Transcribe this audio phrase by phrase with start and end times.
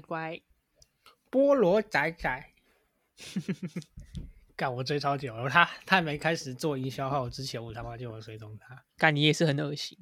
[0.00, 0.42] 乖乖，
[1.30, 2.50] 菠萝仔仔。
[4.56, 8.84] 干我追超久了，他他还没开始做营销号之前，我他妈就有追踪他。
[8.96, 9.98] 干你也是很恶心。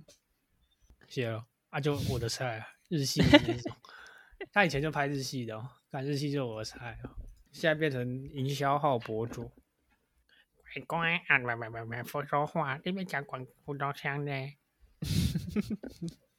[1.08, 3.76] 谢了啊，就我的菜啊，日系的那种。
[4.52, 7.10] 他以前就拍日系的哦，干日系就我的菜哦。
[7.50, 9.50] 现在变成营销号博主。
[10.74, 14.32] 乖乖啊，不不不不，不说话，你们讲广福州腔呢。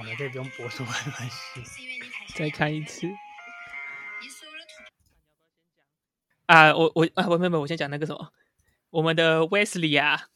[0.00, 1.62] 好了，这不用播出来没关系。
[2.34, 3.06] 再看一次。
[6.46, 8.32] 啊，我我啊，我妹妹，我先讲那个什么，
[8.88, 10.28] 我们的 Wesley 啊，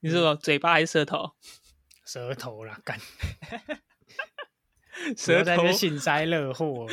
[0.00, 1.32] 你说嘴巴还是舌头？
[2.04, 3.00] 舌头啦，干，
[5.16, 6.86] 舌头幸灾乐祸，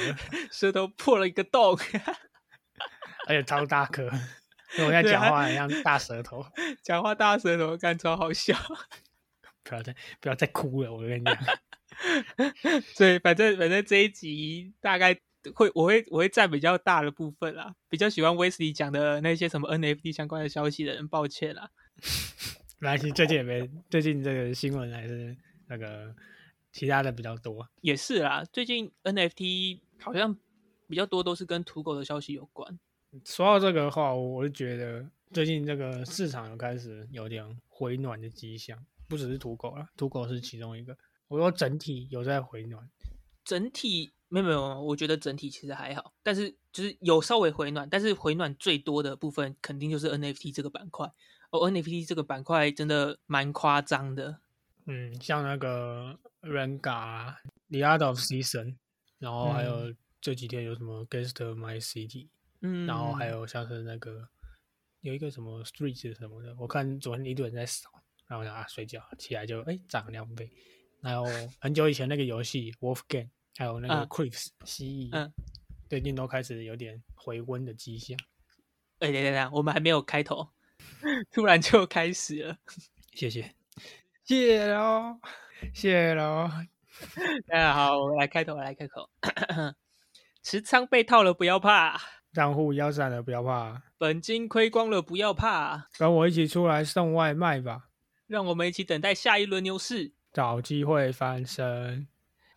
[0.52, 1.78] 舌头破了一个洞，
[3.28, 4.10] 而且超大颗，
[4.80, 6.46] 我在讲话一样大舌头，
[6.82, 8.58] 讲话大舌头，干超好笑，
[9.64, 11.38] 不要再不要再哭了，我跟你讲，
[12.96, 15.20] 所以反正反正这一集大概。
[15.54, 17.76] 会，我会，我会占比较大的部分啦。
[17.90, 21.70] 比较喜欢威斯利讲的那些什么 NFT 相关的消息的人，抱歉啦。
[22.80, 25.36] 没关系，最近也没，最近这个新闻还是
[25.68, 26.16] 那个
[26.72, 27.68] 其他的比较多。
[27.82, 30.34] 也是啦，最近 NFT 好像
[30.88, 32.80] 比较多都是跟土狗的消息有关。
[33.26, 40.98] 说到这个话，我就觉得最近这个市场有开始有点回暖的迹象，不只是土狗了，土狗是其中一个。
[41.28, 42.90] 我说整体有在回暖，
[43.44, 44.14] 整体。
[44.30, 51.06] 没有没有，我觉得整体其实还好，但是就是有稍微回暖，但是回暖最多的部分肯定就是 NFT 这个板块。
[51.52, 54.40] 哦，NFT 这个板块真的蛮夸张的。
[54.88, 57.36] 嗯，像那个 Ranga、
[57.70, 58.78] The Art of Season，
[59.20, 62.30] 然后还有这几天有什么 Guest My City，
[62.62, 64.28] 嗯，然后还有像是那个
[65.02, 67.88] 有一个什么 Street 什么的，我看昨天一堆人在扫，
[68.42, 70.50] 然后啊睡觉起来就哎涨两倍。
[71.02, 71.24] 还有
[71.60, 73.30] 很久以前那个游戏 Wolf Game。
[73.56, 75.32] 还有那个 Creeps 蜥蜴，嗯，
[75.88, 78.18] 最近都开始有点回温的迹象。
[78.98, 80.50] 哎，等等等，我们还没有开头，
[81.32, 82.58] 突然就开始了。
[83.14, 83.54] 谢谢，
[84.24, 85.20] 谢喽，
[85.72, 86.50] 谢喽。
[87.46, 89.08] 大家好，我来开头，我来开口。
[90.42, 92.02] 持仓被套了不要怕，
[92.34, 97.90] 账户腰斩了不要怕，本金亏光了不要怕，跟我一起出来送外卖吧。
[98.28, 102.08] 让我们一起等待下一轮牛市，找机会翻身。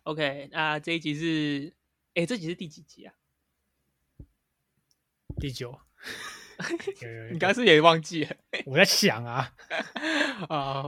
[0.03, 1.75] OK，那这一集是，
[2.13, 3.13] 哎，这集是第几集啊？
[5.39, 5.79] 第九。
[7.31, 8.35] 你刚是也忘记了？
[8.65, 9.53] 我在想啊。
[10.49, 10.85] 啊，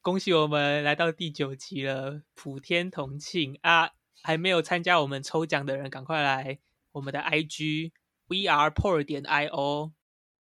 [0.00, 3.90] 恭喜我们来到第九集了，普天同庆啊！
[4.22, 6.58] 还没有参加我们抽奖的人，赶快来
[6.92, 7.92] 我们的 IG
[8.28, 9.92] VRPOR 点 IO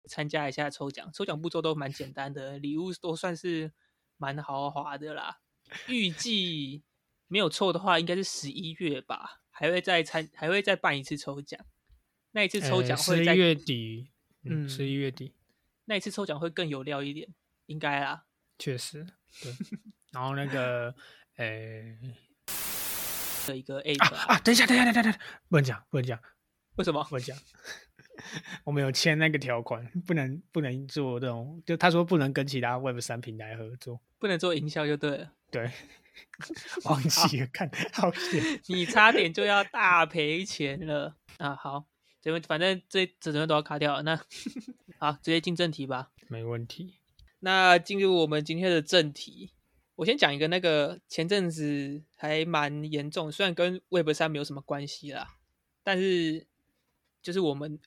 [0.08, 1.10] 参加一下抽奖。
[1.12, 3.72] 抽奖步骤都蛮简单的，礼物都算是
[4.16, 5.40] 蛮豪华的啦。
[5.88, 6.84] 预计。
[7.32, 11.64] 没有错的话，应该是十一月吧，还会再参，还会再办一次抽奖。
[12.32, 14.10] 那一次抽奖会在月底，
[14.42, 15.36] 嗯，十一月底。
[15.84, 17.32] 那一次抽奖会更有料一点，
[17.66, 18.24] 应该啦。
[18.58, 19.06] 确实，
[19.40, 19.54] 对。
[20.10, 20.92] 然后那个，
[21.36, 21.96] 诶，
[23.46, 26.20] 的一个 A 啊，等一下，等一下，等一下，不能讲，不能讲，
[26.78, 27.38] 为什么不能讲？
[28.64, 35.32] 我们有签那个条款，不能不能做这种，就他说不能跟其他 Web 三平台合作，不能做营销就对了。
[35.50, 35.70] 对。
[36.84, 38.42] 忘记了看，好险！
[38.68, 41.54] 你差点就要大赔钱了啊！
[41.54, 41.86] 好，
[42.20, 44.02] 这边反正这整段都要卡掉了。
[44.02, 44.16] 那
[44.98, 46.10] 好，直接进正题吧。
[46.28, 46.96] 没问题。
[47.38, 49.52] 那进入我们今天的正题，
[49.96, 55.38] 我先讲一个那个前阵子还蛮严重，虽然跟 Web 三没有什么关系啦，
[55.82, 56.46] 但是
[57.22, 57.78] 就是我们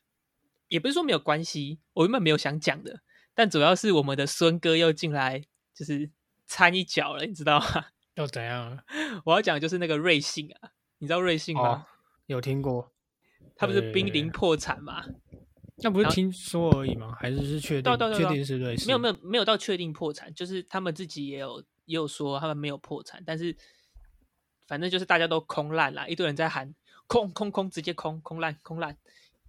[0.73, 3.01] 也不是说没有关系，我原本没有想讲的，
[3.35, 6.09] 但主要是我们的孙哥又进来，就是
[6.47, 7.85] 掺一脚了，你知道吗？
[8.17, 8.83] 又怎样？
[9.23, 11.85] 我要讲的就是那个瑞幸啊，你知道瑞幸吗？
[12.25, 12.91] 有听过，
[13.55, 15.05] 他不是濒临破产吗？
[15.83, 17.15] 那不是听说而已吗？
[17.19, 17.95] 还是是确定？
[18.15, 18.87] 确定是瑞幸？
[18.87, 23.55] 没有没有没有到确定破产，就是他们自己也有也有说他们没有破产，但是
[24.65, 26.73] 反正就是大家都空烂了，一堆人在喊
[27.05, 28.97] 空空空，直接空空烂空烂。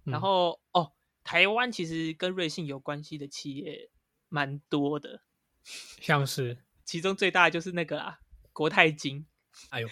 [0.03, 0.91] 然后哦，
[1.25, 3.89] 台湾其实跟瑞幸有关系的企业
[4.29, 5.23] 蛮多的，
[5.99, 8.19] 像是其中最大的就是那个啊。
[8.53, 9.25] 国泰金，
[9.71, 9.89] 哎呦，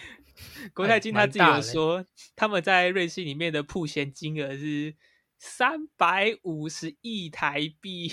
[0.72, 4.96] 国泰金他自己有说，他们在瑞信里面的铺闲金额是
[5.36, 8.10] 三百五十亿台币，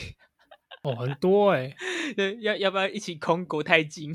[0.83, 1.73] 哦，很多哎，
[2.41, 4.13] 要要不要一起空国泰金？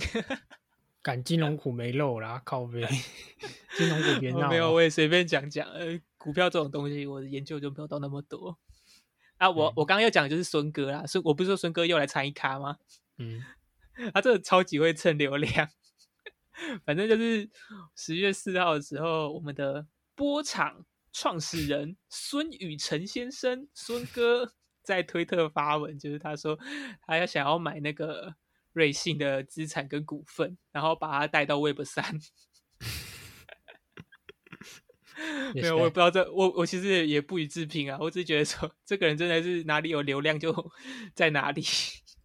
[1.01, 2.87] 赶金融股没漏啦，靠背，
[3.79, 4.51] 金融股别闹。
[4.51, 8.59] 没有，我也随便讲讲，呃，股票这种东西，我的研究就没有到那么多。
[9.39, 12.79] 啊，我我刚刚要讲的就是孙哥啦，孙我不是说孙哥又来参一咖吗？
[13.19, 13.43] 嗯，
[14.15, 15.69] 他真的超级会蹭流量。
[16.87, 17.51] 反正就是
[17.95, 26.59] 十月四号的时候，我们的波场创始人孙宇晨先生孙哥 在推特发文，就是他说
[27.03, 28.35] 他要想要买那个
[28.73, 32.19] 瑞信的资产跟股份，然后把它带到 Web 三。
[35.55, 40.53] 没有，我也不知道这我我其实也不予置评啊，我只是觉得说这个人真的是哪里有流量就
[41.15, 41.63] 在哪里。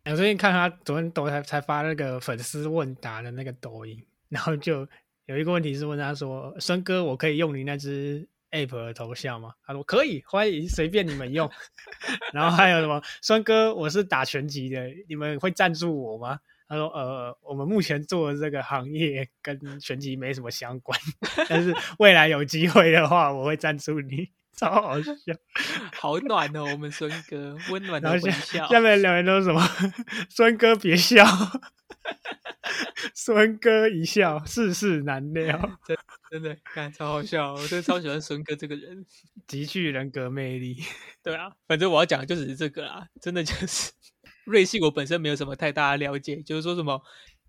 [0.05, 4.03] 我最近看他昨天抖才才发那个粉丝问答的那个抖音。
[4.29, 4.87] 然后就
[5.25, 11.51] 有一个问题是问他说：“孙哥，我可以用你那只 app 的头像吗？”他说：“可以，欢迎，随便你们用。”
[12.33, 13.01] 然后还有什么？
[13.21, 16.39] 孙哥，我是打拳击的，你们会赞助我吗？
[16.71, 20.97] 他说：“呃，我们目前做的这个行业跟拳击没什么相关，
[21.49, 25.11] 但是未来有机会的话，我会赞助你。”超好笑，
[25.97, 28.67] 好暖哦，我们孙哥温暖的微笑。
[28.67, 29.61] 下面两人都是什么？
[30.29, 31.25] 孙哥别笑。
[33.15, 35.57] 孙哥一笑，世事难料。
[35.87, 35.97] 真
[36.29, 39.03] 真的，看超好笑，我真的超喜欢孙哥这个人，
[39.47, 40.77] 极具人格魅力。
[41.23, 43.91] 对啊，反正我要讲的就只是这个啦，真的就是
[44.45, 47.01] 瑞幸，我本身没有什么太大的了解，就是说什么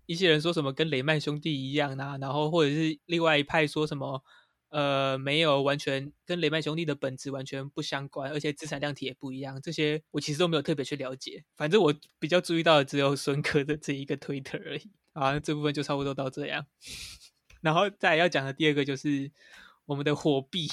[0.05, 4.23] 一些人说什么跟雷曼兄弟一样啊，然后或者是另外一派说什么。
[4.69, 9.61] 呃，没有完全跟雷曼兄弟的本质完全不相关，而且资产量体也不一样。
[9.61, 11.43] 这些我其实都没有特别去了解。
[11.55, 14.89] 反正我比较注意到的只有孙科的这一个推特而已。
[15.11, 16.65] 啊，这部分就差不多到这样。
[17.61, 19.31] 然后再要讲的第二个就是
[19.85, 20.67] 我们的货币，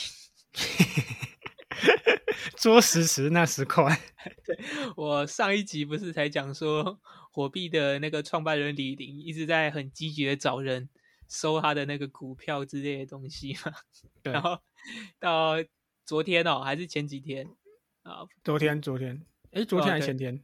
[2.57, 3.99] 捉实时那十块。
[4.45, 4.59] 对
[4.97, 7.01] 我上一集不是才讲说
[7.31, 10.89] 火币的那个创办人李林一直在很积极的找人。
[11.33, 13.73] 收他的那个股票之类的东西嘛，
[14.33, 14.59] 然后
[15.21, 15.55] 到
[16.05, 17.47] 昨天哦，还是前几天
[18.03, 18.27] 啊？
[18.43, 20.43] 昨天，昨天，哎，昨天还是前天？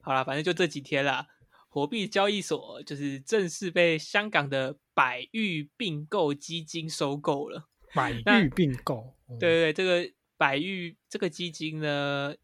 [0.00, 1.26] 好了，反正就这几天啦。
[1.68, 7.68] 火币交易所就是正式被香港的百裕并购基金收购了。
[7.92, 10.08] 百裕并购，对对对，这个
[10.40, 12.34] 百裕这个基金呢，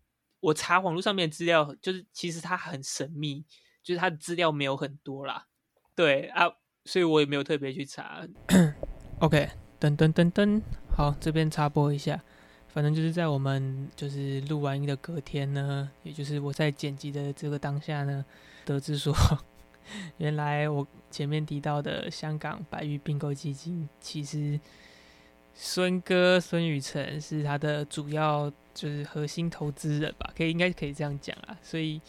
[0.40, 3.43] 我查网络上面资料，就是其实它很神秘，
[3.82, 5.46] 就是它的资料没有很多啦。
[5.94, 6.44] 对啊。
[6.88, 8.25] 所以我也没有特别去查。
[9.19, 9.48] OK，
[9.81, 10.62] 噔噔噔噔，
[10.96, 12.22] 好，这边插播一下，
[12.69, 18.25] 反正就是在我们就是录完音的隔天呢，也就是我在剪辑的这个当下呢，
[18.64, 19.12] 得知说，
[20.19, 24.60] 原来我前面提到的香港白玉并购基金，其实
[25.58, 31.58] 孙哥孙宇晨是他的主要就是核心投资人吧，可以应该可以这样讲啊。
[31.62, 32.00] 所以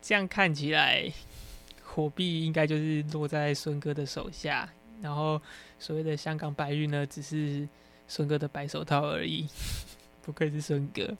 [0.00, 1.12] 这样看起来。
[1.92, 4.72] 火币应该就是落在孙哥的手下，
[5.02, 5.42] 然后
[5.76, 7.68] 所谓的香港白玉呢，只是
[8.06, 9.48] 孙哥的白手套而已。
[10.22, 11.12] 不愧是孙哥。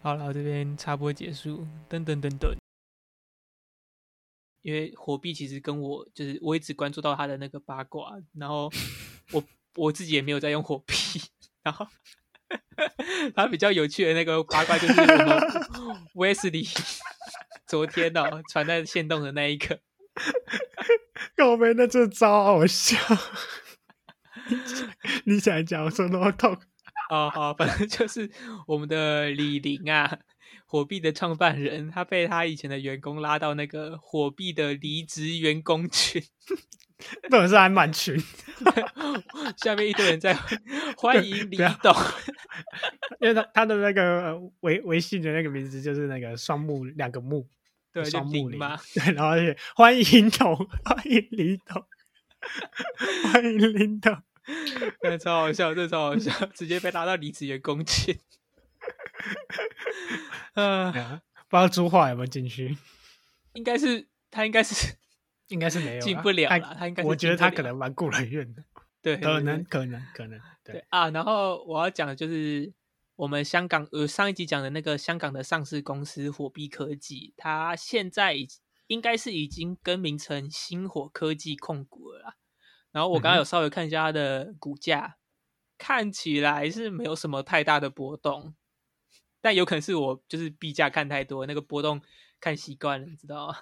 [0.00, 1.66] 好了，我这边插播结束。
[1.88, 2.54] 等等等等。
[4.62, 8.70] 因为火币其实跟我就是我一直关注到他的那个八卦，然后
[9.32, 9.42] 我
[9.76, 10.94] 我自己也没有在用火币，
[11.62, 11.86] 然后
[13.34, 15.40] 他比较有趣的那个八卦就是什么
[16.14, 16.66] 威斯利
[17.66, 19.80] 昨天哦传在线动的那一刻。
[21.36, 22.96] 高飞，那这超好笑！
[25.24, 26.56] 你想讲，我说那么痛。
[27.10, 28.30] 哦，好，反正就是
[28.66, 30.20] 我们的李林啊，
[30.66, 36.22] 火币的创办人，他被他以前的员工拉到那个火币的离职员工群，
[37.30, 38.16] 本是还蛮群，
[39.56, 40.34] 下面一堆人在
[40.96, 41.94] 欢迎李董，
[43.20, 47.48] 因为他他的那个微微信的那个名字就是那个双木两个木。
[47.92, 51.80] 对，双木林嘛，对，然后是欢迎董，欢迎李董，
[53.32, 54.20] 欢迎林董，
[55.00, 58.18] 真超好笑，真超好笑，直接被拉到离职员工群。
[60.54, 60.92] 嗯，
[61.48, 62.76] 不知道朱化有没有进去？
[63.52, 64.96] 应该是他，应该是
[65.54, 66.76] 应该是没有进不了了。
[66.78, 68.62] 他应该，我觉得他可能蛮顾人怨的。
[69.00, 71.08] 对，可能，可能，可能，对啊。
[71.08, 72.72] 然后我要讲的就是。
[73.16, 78.48] 我们香港呃上一集讲的那个香港的上市公司火币科技，它现在已
[78.88, 82.34] 应该是已经更名成星火科技控股了。
[82.90, 85.16] 然后我刚刚有稍微看一下它的股价，
[85.78, 88.56] 看起来是没有什么太大的波动，
[89.40, 92.02] 但有可能是我就是币价看太多，那个波动
[92.40, 93.58] 看习惯了，你知道吗？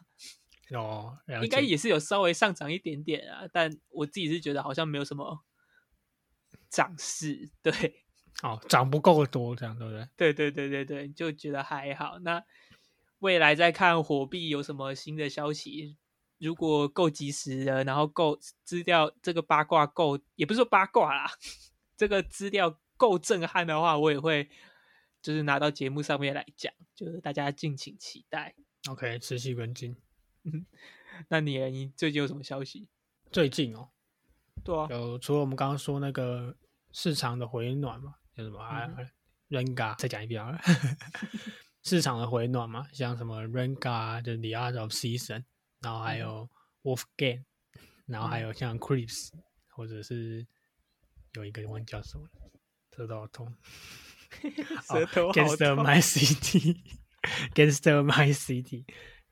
[0.75, 5.45] 哦，应该也是有稍微上涨一点点啊，但我自己是觉得好像没有什么
[6.69, 7.73] 涨势，对。
[8.43, 10.09] 哦，涨不够多，这样对不对？
[10.17, 12.19] 对对对对对，就觉得还好。
[12.21, 12.43] 那
[13.19, 15.97] 未来再看火币有什么新的消息，
[16.39, 21.31] 如果够及时的，然后够资料这个八卦够，也不是说八卦啦，
[21.97, 24.49] 这个资料够震撼的话，我也会
[25.21, 28.57] 就是拿到节目上面来讲，就是大家敬请期待。
[28.89, 29.95] OK，持续跟进。
[31.29, 32.89] 那你你最近有什么消息？
[33.31, 33.91] 最近哦，
[34.65, 36.57] 对啊，有除了我们刚刚说那个
[36.93, 38.89] 市场的回暖嘛，叫什么啊
[39.49, 40.59] ？Renga，再讲一遍啊，
[41.83, 45.45] 市场的回暖嘛，像什么 Renga 就 The Art of Season，
[45.81, 46.49] 然后还有
[46.83, 47.45] Wolf Game，
[48.07, 49.31] 然后还有像 Creeps，
[49.69, 50.47] 或者是
[51.35, 52.29] 有一个忘叫什么，
[52.95, 53.55] 舌头痛，
[54.83, 58.85] 舌头好痛， Gangster My City，Gangster My City，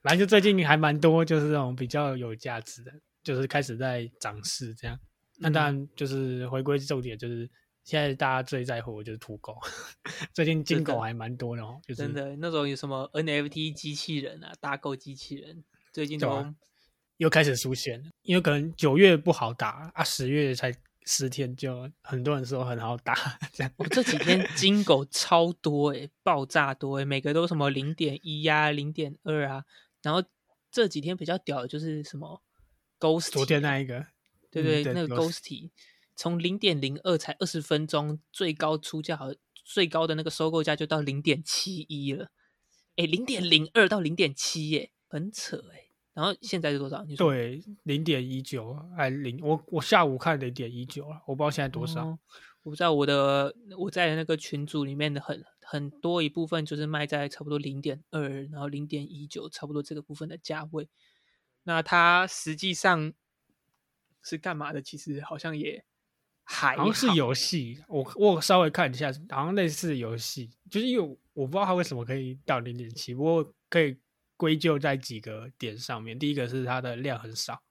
[0.02, 2.92] 反正就最近还蛮多，就是这种比较有价值的，
[3.22, 4.98] 就是开始在涨势这样。
[5.38, 7.48] 那当然就是回归重点，就是
[7.82, 9.56] 现在大家最在乎的就是土狗，
[10.34, 16.54] 最近金狗还蛮多的哦，就是真的那种有什么 NFT 机器人啊，大狗机器人，最近都
[17.16, 18.10] 又开始出现了。
[18.22, 20.74] 因为可能九月不好打啊，十月才
[21.06, 23.14] 十天就很多人说很好打，
[23.52, 23.72] 这样。
[23.78, 29.64] 我这几天金狗超多诶，爆炸多诶，每个都什么零点一呀、零点二啊，
[30.02, 30.22] 然后
[30.70, 32.42] 这几天比较屌的就是什么
[32.98, 34.06] Ghost，昨天那一个。
[34.50, 35.70] 对对，那个 Ghosty
[36.16, 39.26] 从零点零二才二十分钟，最高出价好
[39.64, 42.30] 最高的那个收购价就到零点七一了，
[42.96, 45.86] 哎，零点零二到零点七，耶，很扯哎。
[46.12, 47.04] 然后现在是多少？
[47.04, 52.18] 你说对，零点一九还零，我我下午看零点一九了，我不知道现在多少。
[52.62, 60.88] 我不知道我的我在那个群组里面的很很多一部分就是卖在差不多零点二，然后零点一九，差不多这个部分的价位。
[61.62, 63.12] 那它实际上。
[64.22, 64.82] 是干嘛的？
[64.82, 65.82] 其实好像也
[66.44, 67.82] 还好像是游戏。
[67.88, 70.50] 我我稍微看一下，好像类似游戏。
[70.70, 73.96] 就是因为我不知道它为什么可以到零点七，不过可以
[74.36, 76.18] 归咎在几个点上面。
[76.18, 77.62] 第一个是它的量很少，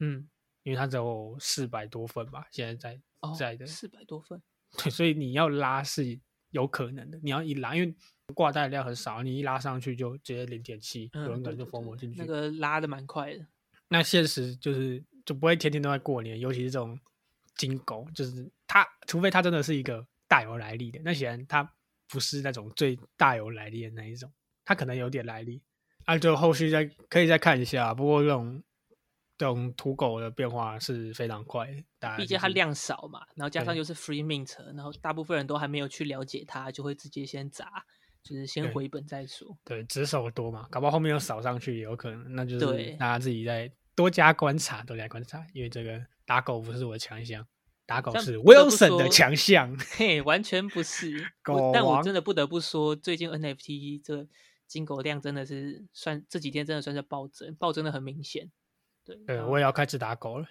[0.00, 0.26] 嗯，
[0.62, 3.00] 因为它只有四百多份吧，现在在
[3.38, 4.42] 在的四百多份。
[4.78, 6.18] 对，所以你要拉是
[6.60, 7.18] 有可能的。
[7.22, 7.94] 你要一拉，因为
[8.34, 12.18] 挂带量很少，你一拉上去就直接零点七，有人可能就封膜进去。
[12.20, 13.46] 那个拉的蛮快的。
[13.88, 15.02] 那现实就是。
[15.28, 16.98] 就不会天天都在过年，尤其是这种
[17.54, 20.98] 金狗，就是它，除非它真的是一个大有来历的。
[21.04, 21.70] 那显然它
[22.08, 24.32] 不是那种最大有来历的那一种，
[24.64, 25.60] 它可能有点来历。
[26.06, 27.92] 啊，就后续再可以再看一下。
[27.92, 28.62] 不过这种
[29.38, 31.66] 这种土狗的变化是非常快，
[32.00, 37.84] 的，毕竟它量少嘛，然后加上又是 free mint，然后大部分人都还没有去了解它，就会直接先砸，
[38.22, 39.56] 就是先回本再说。
[39.64, 43.72] 对，只手多嘛，搞不好后面又扫上去也有可能，那就是大家自己再。
[43.94, 47.44] 多加观察，多加观察，因为这个打狗不是我的强项，
[47.84, 51.32] 打狗是 Wilson 的强项， 嘿，完全不是。
[51.74, 54.28] 但我真的不得不说，最近 NFT 这
[54.68, 58.48] 金狗量真的是算这几天真的算是暴增，暴增的很明显。
[59.16, 60.46] 对，对我也要开始打狗了。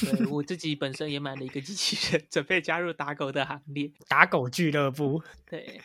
[0.00, 5.22] 对 我自己本身也买了一个机器人， 准备加入打狗的行列，打狗俱乐部。
[5.46, 5.80] 对，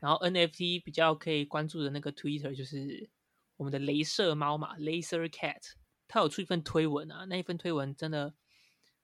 [0.00, 3.08] 然后 NFT 比较可以关注的那个 Twitter 就是
[3.56, 5.72] 我们的镭射猫嘛，Laser Cat。
[6.06, 8.34] 它有出一份推文啊，那一份推文真的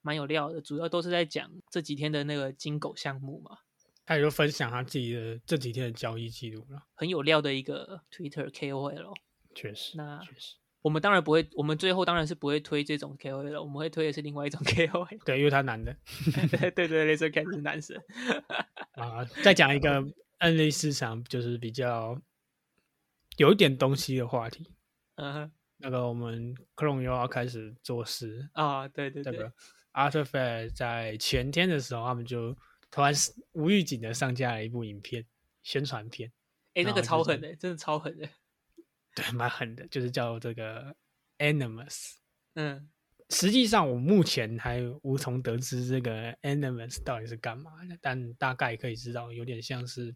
[0.02, 3.59] 蛮有料的，主要都是在讲这几天的那个金狗项目嘛。
[4.05, 9.14] 他也就分享他自己的这几天的交易记录了，很有料的一个 Twitter KOL。
[9.55, 15.19] 确实，那确实，我们当然不会，我们最后当然是不会推这种 KOL，我们会推的是另外一种 KOL。
[15.25, 15.95] 对，因为他男的。
[16.51, 18.01] 对对对，Laser Cat 是男生。
[18.93, 20.05] 啊，再讲一个
[20.39, 22.21] N 市场，就是比较
[23.37, 24.73] 有一点东西的话题。
[25.17, 25.51] 嗯。
[25.83, 29.33] 那个我们克隆又要开始做事啊，对对对。
[29.33, 29.53] 那个
[29.95, 32.55] Artifact 在前天的时候，他们就
[32.91, 33.13] 突然
[33.53, 35.25] 无预警的上架了一部影片
[35.63, 36.31] 宣传片。
[36.75, 38.29] 哎，那个超狠的，真的超狠的。
[39.14, 40.95] 对，蛮狠的，就是叫这个
[41.38, 42.14] Animus。
[42.55, 42.88] 嗯，
[43.29, 50.14] 实际上我目前还无从得知这个 Animus 到底是干嘛的，但大概可以知道，有点像是。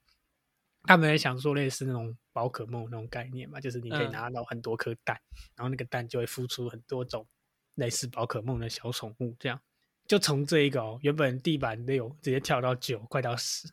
[0.87, 5.19] 他们也想做类似那种宝可梦那种概念嘛，就是你可以拿到很多颗蛋，
[5.57, 7.27] 然后那个蛋就会孵出很多种
[7.77, 9.59] 类似宝可梦的小宠物，这样
[10.07, 13.67] 就从这一个哦，原本地板六直接跳到九，快到十，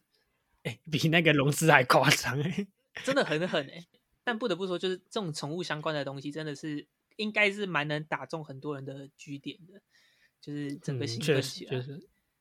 [0.64, 2.66] 哎，比那个龙之还夸张哎，
[3.04, 3.86] 真的很狠哎。
[4.24, 9.82] 但不得不说，就是这种宠物相关的东西，真的是应该是蛮能打中很多人的据点的，
[10.40, 11.84] 就是整个兴奋起来。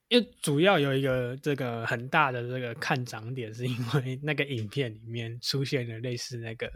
[0.09, 6.67] 因为主要有一个这个很大的这个看涨点，是因为那个影片里面出现了类似那个《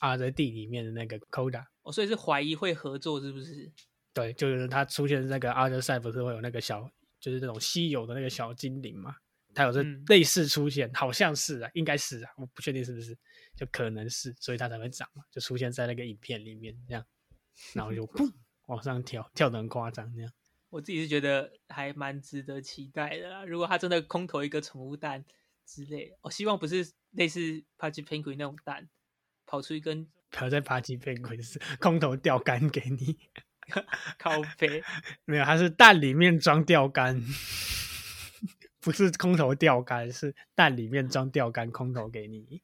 [0.00, 3.72] 阿泽地》里面的那个 Koda，哦，所以是怀疑会合作，是不是？
[4.12, 6.86] 对，就是他出现那个阿德赛不是会有那个小，
[7.18, 9.16] 就是这种稀有的那个小精灵嘛？
[9.54, 13.16] 他有这类似出现，好像是啊，应该是啊，我不确定是不是，
[13.56, 17.04] 就可能是，所以它才会涨嘛，就出现在那个影片里面这样，
[17.74, 18.30] 然后就 砰
[18.66, 20.32] 往上跳，跳得很夸张那样。
[20.70, 23.44] 我自己是觉得还蛮值得期待的啦。
[23.44, 25.24] 如果他真的空投一个宠物蛋
[25.64, 28.88] 之类，我希望不是类似帕吉 penguin 那种蛋，
[29.46, 33.18] 跑出一根， 跑在帕吉 penguin 是空投钓竿给你。
[34.16, 34.80] 靠背
[35.24, 37.20] 没有，它是蛋里面装钓竿，
[38.80, 42.62] 不是空投钓竿，是蛋里面装钓竿，空投给你，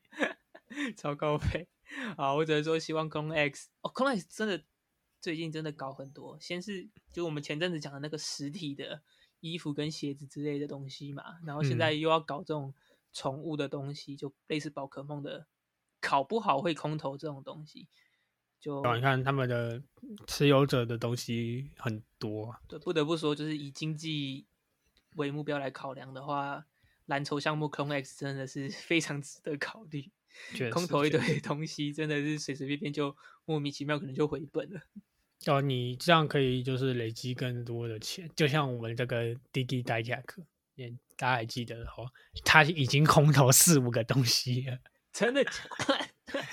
[0.96, 1.68] 超高配
[2.16, 2.34] 啊！
[2.34, 4.62] 我只能说希望 Clone X 哦，Clone X 真的
[5.20, 9.02] 最近真的搞很多，先是就我们前阵子讲的那个实体的
[9.40, 12.74] 衣服跟鞋子之类的东西嘛，然后现在又要搞这种
[13.12, 15.46] 宠物的东西，就类似宝可梦的，
[16.00, 17.88] 考不好会空投这种东西。
[18.60, 19.82] 就你看他们的
[20.28, 24.46] 持有者的东西很多，对，不得不说，就是以经济
[25.16, 26.64] 为目标来考量的话，
[27.06, 30.08] 蓝筹项目 Clone X 真的是非常值得考虑。
[30.70, 34.80] 空投一堆东西，真的是随随便便就莫名其妙可能就回本了。
[35.46, 40.42] 哦，你这样可以就是累积更多的钱，就像我们这个滴滴代驾课，
[40.74, 42.10] 也大家还记得哦，
[42.44, 44.78] 他已经空投四五个东西了，
[45.12, 45.44] 真的。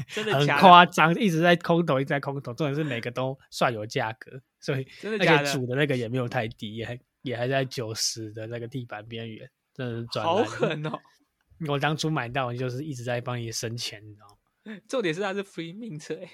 [0.10, 5.54] 真的很夸张，一直在空投，一直在空投，重点是每个都算有价格，所以真的假的？
[5.54, 11.00] 主的那个也没有太低，也还也还在九十的那个地板边缘，真的是赚好狠哦！
[11.68, 14.80] 我当初买到就是一直在帮你生钱，你知道吗？
[14.88, 16.30] 重点是它是 free mint 哎，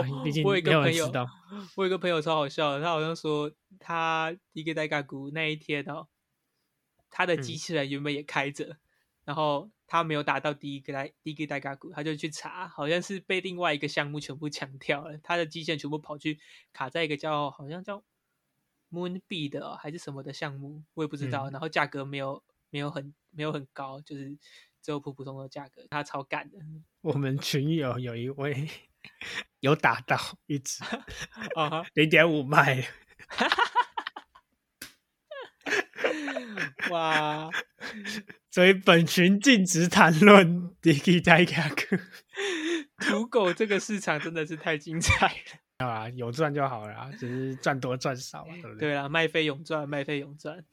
[0.24, 1.10] 毕竟我有一个朋友，
[1.76, 6.08] 我有一个朋友超好笑的，他好像说他一个代嘎股那一天哦，
[7.10, 8.76] 他的机器人原本也开着，
[9.24, 9.70] 然后。
[9.92, 15.18] 他没有打到第一个代第一个代嘎股，他就去查，好像是被另外一个项目全部抢掉了。
[15.18, 16.40] 他的机线全部跑去
[16.72, 18.02] 卡在一个叫好像叫
[18.90, 21.50] Moon B 的还是什么的项目，我也不知道。
[21.50, 24.30] 然后价格没有没有很没有很高，就是
[24.82, 25.86] 只有普普通的价格。
[25.90, 26.58] 他超干的。
[27.02, 28.68] 我们群友有一位
[29.60, 30.82] 有打到一直
[31.56, 32.86] 啊零点五卖。
[36.90, 37.50] 哇！
[38.50, 41.54] 所以本群禁止谈论 Digi d a g
[42.98, 45.34] 土狗这个市场真的是太精彩了
[45.78, 46.08] 啊！
[46.10, 48.76] 有赚就好了，只是赚多赚少，对不对？
[48.78, 50.64] 对啊，卖费永赚，卖费永赚。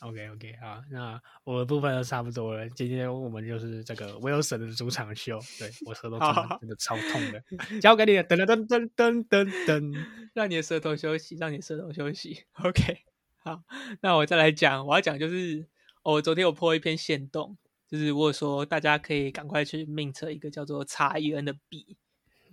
[0.00, 2.68] OK OK 好，那我的部分都差不多了。
[2.70, 6.18] 今天我们就是这个 Wilson 的主场秀，对我舌头
[6.60, 12.44] 真的超痛的，交给你了，噔噔噔噔噔噔，让你的舌头休息，让你舌头休息。
[12.64, 13.02] OK。
[13.44, 13.60] 好，
[14.00, 15.66] 那我再来讲，我要讲就是，
[16.04, 21.96] 我昨天有破一篇线动，就是如果说大家可以赶快去 mint 一个叫做叉 E N 的币，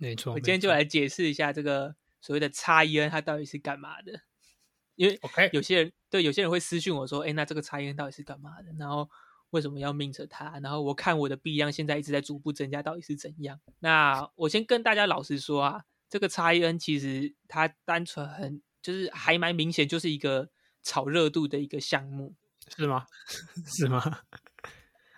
[0.00, 0.32] 没错。
[0.32, 4.22] 我今天就来解释一下这个所谓的叉 E N 它到底是干嘛的，
[4.96, 8.72] 因为 OK 有些人对有些人会私信我说，哎，那这个叉 E N 到底是干嘛的？
[8.78, 9.08] 然后
[9.50, 10.58] 为什么要 mint 它？
[10.60, 13.60] 然后我看我的币量现在一直在逐步增加，到底是怎样？
[13.78, 20.50] 那我先跟大家老实说啊，这个叉 E N 其实它单纯很就是还蛮明显，就是一个。
[20.82, 22.34] 炒热度的一个项目
[22.74, 23.04] 是吗？
[23.68, 24.22] 是吗？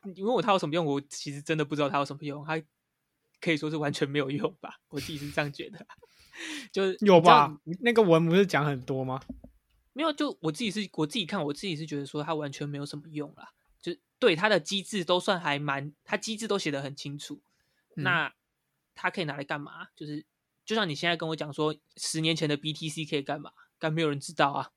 [0.03, 0.85] 你问我它有什么用？
[0.85, 2.45] 我其实真的不知道它有什么用。
[2.45, 2.61] 它
[3.43, 4.81] 可以说是完全没有用吧？
[4.89, 5.87] 我自己是这样觉得。
[6.73, 7.61] 就是 有吧？
[7.81, 9.21] 那个文不是讲很多吗？
[9.93, 13.53] 没有，就我自己是我自己看，我自己是觉得说它完全没有什么用啦。
[13.81, 17.43] 就对它的机制都算还蛮，它机制都写的很清楚。
[17.97, 18.33] 那
[18.95, 19.89] 它可以拿来干嘛？
[19.95, 20.25] 就是
[20.65, 23.53] 就像你现在跟我讲说，十年前的 BTC 可以干嘛？
[23.79, 24.71] 但没有人知道啊。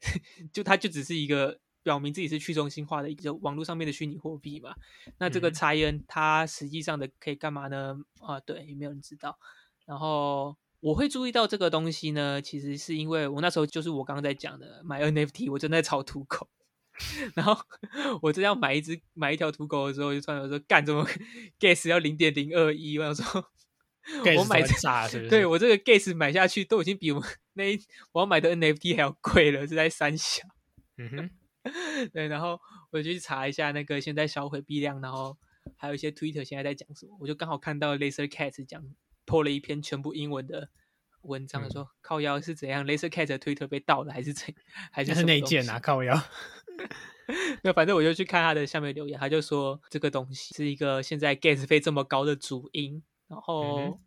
[0.52, 4.74] 就它就只是一个表明自己是去中心化的一个网络上面的虚拟货币嘛？
[5.18, 7.96] 那这个差恩它实际上的可以干嘛呢？
[8.20, 9.38] 啊，对，也没有人知道。
[9.86, 16.48] 然后我会注意到这个东西呢，其实是因为我那时候就是我刚刚在讲的买 NFT，我正在炒土狗。
[17.34, 17.56] 然后
[18.22, 21.06] 我正要买一只买一条土狗的时候，就突然说干怎么
[21.58, 22.98] gas 要零点零二一？
[22.98, 23.50] 我想说。
[24.36, 27.64] 我买炸，对我这个 gas 买下去都已经比我们那
[28.12, 30.42] 我要买的 NFT 还要贵了，是在三小。
[30.96, 31.30] 嗯哼，
[32.12, 35.36] 对，然后我就去查一下那个现在销毁币量，然后
[35.76, 38.82] 还有一些 Twitter 现在在讲什么，我就刚好看到 Laser Cat 讲
[39.24, 40.70] 破了一篇全部英文的
[41.22, 44.54] 文章，说靠腰是怎样，Laser Cat 的 Twitter 被盗了还是怎，
[44.90, 45.78] 还是内建啊？
[45.78, 46.20] 靠腰。
[47.62, 53.02] 那反正我就去看他的下面留言，他就说这个东西是一个现在 gas 费这么高的主因。
[53.28, 54.00] 然后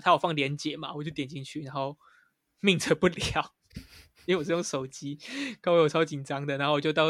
[0.00, 1.98] 他有放连接嘛，我就点进去，然后
[2.60, 3.54] 命测不了，
[4.26, 5.18] 因为我是用手机，
[5.60, 7.06] 刚我超紧张的，然后我就到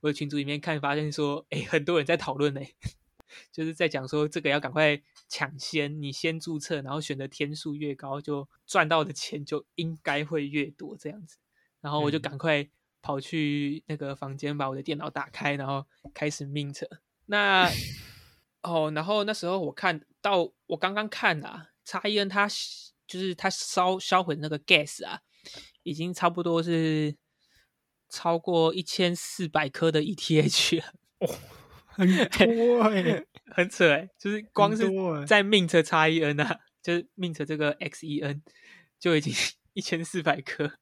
[0.00, 2.60] 我的群组里面看，发现说，哎，很多人在讨论呢，
[3.52, 11.38] 就是在讲说这个要赶快抢先，你先注册，然后选的天数越高，就赚到的钱就应该会越多这样子。
[11.80, 12.68] 然后我就赶快
[13.00, 16.82] 跑去那个房间，把我的电脑打开，然后开始 mint。
[17.26, 17.70] 那
[18.62, 22.48] 哦，然后那时候我看到，我刚刚看啊，叉 E N 它
[23.06, 25.20] 就是它烧销毁那个 gas 啊，
[25.82, 27.16] 已经差不多是
[28.08, 30.84] 超过一千四百颗的 ETH 了，
[31.20, 31.28] 哦，
[32.30, 34.84] 很多哎， 很扯哎，就是光是
[35.26, 38.42] 在 mint 叉 E N 啊，就是 mint 这个 X E N
[38.98, 39.32] 就已经
[39.74, 40.72] 一千四百颗，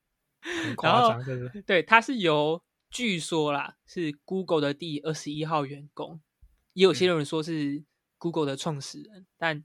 [0.42, 1.62] 很夸张，真的对？
[1.62, 6.20] 对，它是由据说啦，是 Google 的第二十一号员工，
[6.74, 7.84] 也有些人说是
[8.18, 9.64] Google 的创始人，但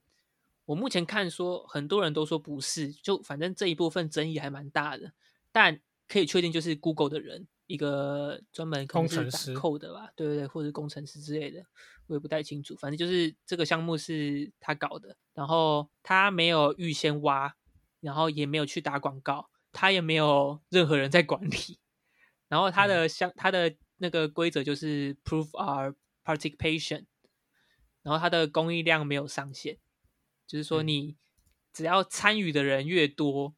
[0.70, 5.14] 我目前看说很多人都说不是，就反正这一部分争议还蛮大的，
[5.52, 7.48] 但可以确定就是 Google 的人。
[7.66, 11.64] 一个专门工程师扣的吧，对对对，或者工程师之类的，
[12.08, 12.76] 我也不太清楚。
[12.76, 17.56] 反正就是这个项目是他搞的，然后他没有预先挖，
[18.00, 21.80] 然后也没有去打广告，他也没有任何人在管理。
[22.48, 25.94] 然后他的相他的那个规则就是 prove our
[26.26, 27.06] participation，
[28.02, 29.78] 然后他的供应量没有上限，
[30.50, 31.16] 就是说你
[31.72, 33.54] 只要参与的人越多，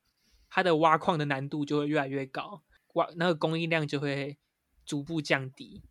[0.50, 2.64] 它的挖矿的难度就会越来越高。
[2.96, 4.38] 挖那个供应量就会
[4.86, 5.82] 逐步降低。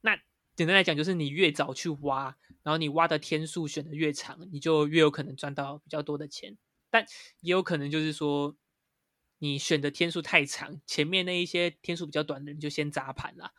[0.00, 0.16] 那
[0.56, 6.58] 简单来讲，就是你越早去挖，然后你挖的天数选的越长，你就越有可能赚到比较多的钱。
[6.90, 7.06] 但
[7.40, 8.56] 也有可能就是说，
[9.38, 13.52] 你选的天数太长，前面那一些天数比较短的人就先砸盘了。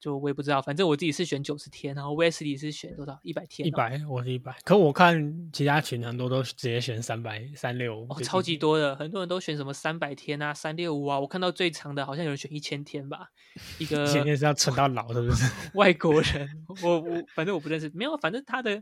[0.00, 3.18] 就我也不知道，反正我自己是选九十天，然后 Wesley 是选多少？
[3.24, 3.66] 一百天？
[3.66, 4.56] 一百，我是一百。
[4.64, 11.18] 可我看其他群很多都直接选三百、三六哦，超级多的，很多人都选什么三百天啊、三六五啊。
[11.18, 13.30] 我看到最长的好像有人选一千天吧，
[13.78, 15.44] 一 个一千天是要存到老，是不是？
[15.74, 16.48] 外国人，
[16.84, 18.80] 我我反正我不认识，没有，反正他的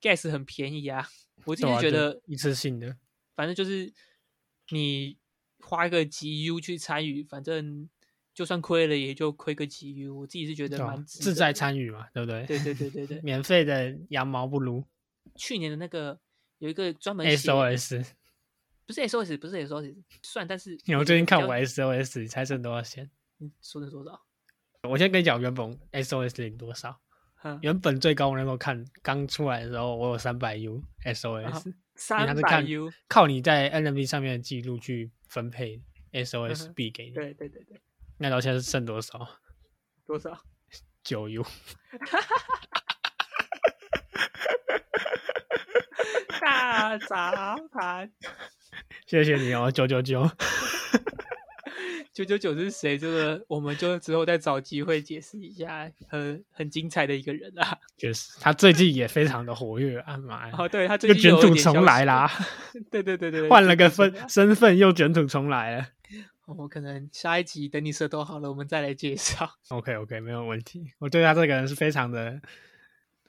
[0.00, 1.08] gas 很便宜啊。
[1.44, 2.96] 我自己觉得一次性的，
[3.34, 3.92] 反正就是
[4.70, 5.16] 你
[5.58, 7.88] 花一个 GU 去参与，反正。
[8.36, 10.14] 就算亏了，也就亏个几 U。
[10.14, 12.44] 我自己是觉得蛮自在参与嘛，对不对？
[12.44, 14.84] 对对对对对， 免费的羊毛不如。
[15.36, 16.20] 去年的那个
[16.58, 18.04] 有一个专门 SOS，
[18.84, 23.10] 不是 SOS，不是 SOS，算，但是你我最近看我 SOS，你猜剩多少钱？
[23.38, 24.20] 你说的多少？
[24.82, 27.00] 我先跟你讲，原本 SOS 领多少？
[27.62, 35.80] 原本最高我那时候看刚出来的时候，我有三百 U SOS，三百 U，靠你在 NMB 上面的记录去分配
[36.12, 37.12] SOS 币给你。
[37.12, 37.80] 对对对对。
[38.18, 39.28] 那到现在是剩多少？
[40.06, 40.38] 多少？
[41.02, 41.44] 九 U。
[46.40, 48.10] 大杂盘！
[49.06, 50.30] 谢谢你哦，九九九。
[52.12, 52.96] 九九九是谁？
[52.96, 55.90] 这个我们就之后再找机会解释一下。
[56.08, 60.16] 很很精彩的一个人啊， 确实，他最近也非常的活跃啊！
[60.16, 62.30] 妈呀，哦，对他最近卷土重来啦！
[62.90, 65.86] 对对对对，换了个分身份又卷土重来了。
[66.46, 69.50] 我可能下一集等你舌头好了，我们再来介绍。
[69.68, 70.92] OK OK，没有问题。
[70.98, 72.40] 我对他这个人是非常的，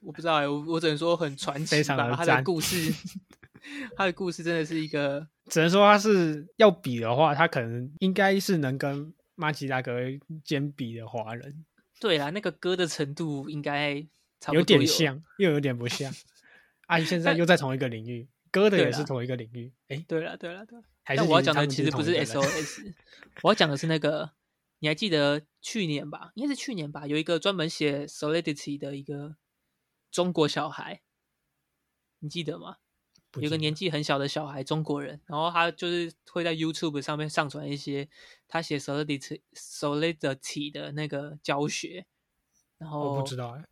[0.02, 2.94] 我不知道哎，我我只能说很传奇，非常的他的故事，
[3.98, 10.00] 他的故事真的是一个，只能说他是要比的话，他可能应该是能跟马奇大哥
[10.44, 11.66] 兼比的华人。
[12.00, 13.96] 对啦，那个歌的程度应该
[14.52, 16.14] 有点像，又有点不像。
[16.86, 19.74] 阿姨现在又在同一个领域，歌的也是同一个领域。
[19.88, 20.80] 哎，对了对了对。
[21.15, 22.93] 但我要讲的其实不是 SOS，
[23.43, 24.32] 我要讲的是那个，
[24.80, 26.32] 你还记得去年吧？
[26.36, 27.08] 应该是去年吧？
[27.08, 29.38] 有一个专门写 Solidity 的一个
[30.12, 31.02] 中国小孩，
[32.20, 32.78] 你记得吗？
[33.39, 38.10] 有个年纪很小的小孩，中国人，然后他就是会在 YouTube 上面上传一些
[38.48, 42.06] 他写 Solidity Solidity 的那个教学。
[42.80, 43.65] 然后我不知道哎，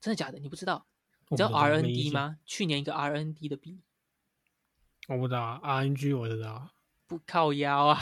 [0.00, 0.38] 真的假的？
[0.38, 0.86] 你不知道？
[1.28, 2.38] 你知道 RND 吗？
[2.44, 3.80] 去年一个 RND 的币。
[5.08, 6.70] 我不知道，RNG 我知道，
[7.06, 8.00] 不靠腰啊！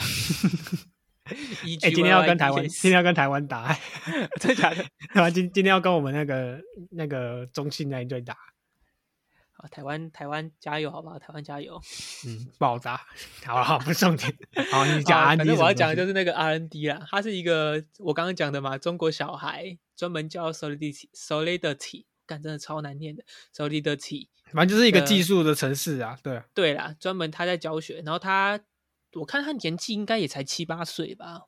[1.25, 3.77] 哎，今天要跟台湾，今天要跟台湾打，
[4.39, 4.83] 真的假的？
[5.13, 6.61] 台湾今今天要跟我们那个
[6.91, 8.37] 那个中信那一队打。
[9.51, 11.19] 好，台湾台湾加油，好不好？
[11.19, 11.79] 台湾加油！
[12.25, 13.01] 嗯，爆炸，
[13.45, 14.33] 好好不重点。
[14.71, 22.05] 好，你 讲 RND，反正我要讲的就是那个 RND 啦，它是一个我刚刚讲的嘛，中国小孩专门教 Solidity，Solidity。
[22.25, 23.23] 干真的超难念的
[23.55, 26.17] ，Solidity，反正就是一个技术的城市啊。
[26.23, 28.59] 对，对啦，专门他在教学，然后他，
[29.13, 31.41] 我看他年纪应该也才七八岁吧，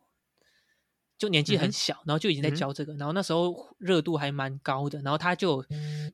[1.17, 5.65] 就年纪很小，然后就已经在教这个，然后那时候热度还蛮高的，然后他就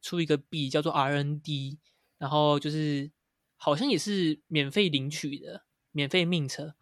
[0.02, 1.78] 出一个币叫做 RND，
[2.18, 3.12] 然后就是
[3.56, 6.76] 好像也是免费领取的，免费命车，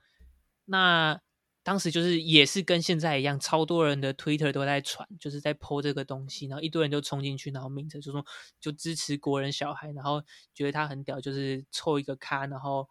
[0.66, 1.22] 那。
[1.62, 8.26] 当时就是也是跟现在一样，超多人的 Twitter 都在传，就是在 po 这个东西，然后一堆人就冲进去，然后名字就说
[8.60, 12.88] 就支持国人小孩，然后觉得他很屌，就是凑一个咖，然后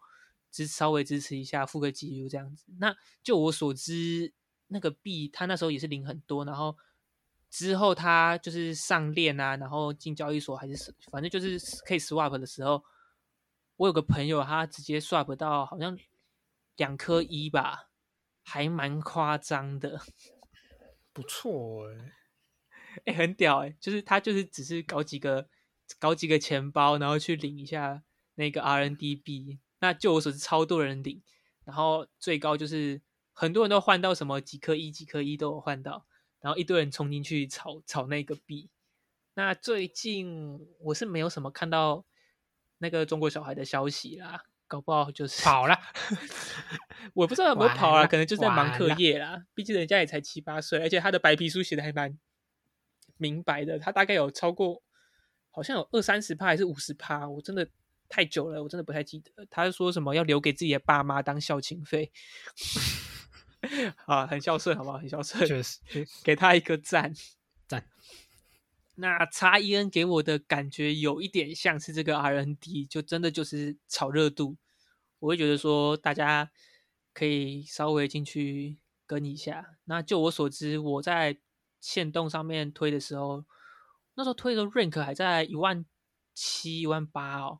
[0.51, 2.65] 支稍微支持一下，付个几 U 这样子。
[2.77, 4.31] 那就我所知，
[4.67, 6.77] 那个币他那时候也是领很多，然后
[7.49, 12.81] 之后他就是上链啊，然后进交易所还是反正就是可以 swap 的时候，
[13.75, 15.97] 我有个朋友他直接 swap 到好像
[16.77, 17.88] 两颗一吧。
[18.49, 20.01] 还蛮夸张的，
[21.13, 22.13] 不错哎，
[23.05, 25.47] 哎很屌哎，就是他就是只是搞几个
[25.99, 28.01] 搞几个钱包，然后去领一下
[28.33, 31.21] 那个 RNDB，那就我所知超多人领，
[31.63, 32.99] 然后最高就是
[33.33, 36.07] 很多人都换到什么几颗一、几颗一都有换到，
[36.41, 38.71] 然后一堆人冲进去炒炒那个币。
[39.35, 42.03] 那最近我是没有什么看到
[42.79, 45.77] 那个中国小孩的消息啦，搞不好就是 跑了。
[47.13, 49.43] 我不知道有没有跑啊，可能就在忙课业啦。
[49.53, 52.17] 毕竟人家也才七八岁，而且他的白皮书写的还蛮
[53.17, 54.81] 明白的，他大概有超过
[55.51, 57.67] 好像有二三十趴还是五十趴，我真的。
[58.11, 59.31] 太久了，我真的不太记得。
[59.51, 62.11] 他说什么要留给自己的爸妈当孝亲费，
[64.07, 64.97] 啊，很孝顺，好不好？
[64.97, 65.77] 很孝顺，确实，
[66.23, 67.13] 给他一个赞
[67.67, 67.85] 赞。
[68.99, 74.57] 那叉 E N 给我的感觉有一点像是这个 R N D，就真的就是炒热度。
[75.19, 76.51] 我会觉得说大家
[77.13, 79.77] 可以稍微进去跟一下。
[79.85, 81.37] 那就我所知，我在
[81.79, 83.45] 线动上面推的时候，
[84.15, 85.85] 那时候推的 rank 还在一万
[86.33, 87.59] 七、一万八哦。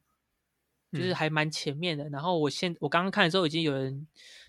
[0.92, 4.08] 就是还蛮前面的，然后我现我刚刚看的时候，已经有人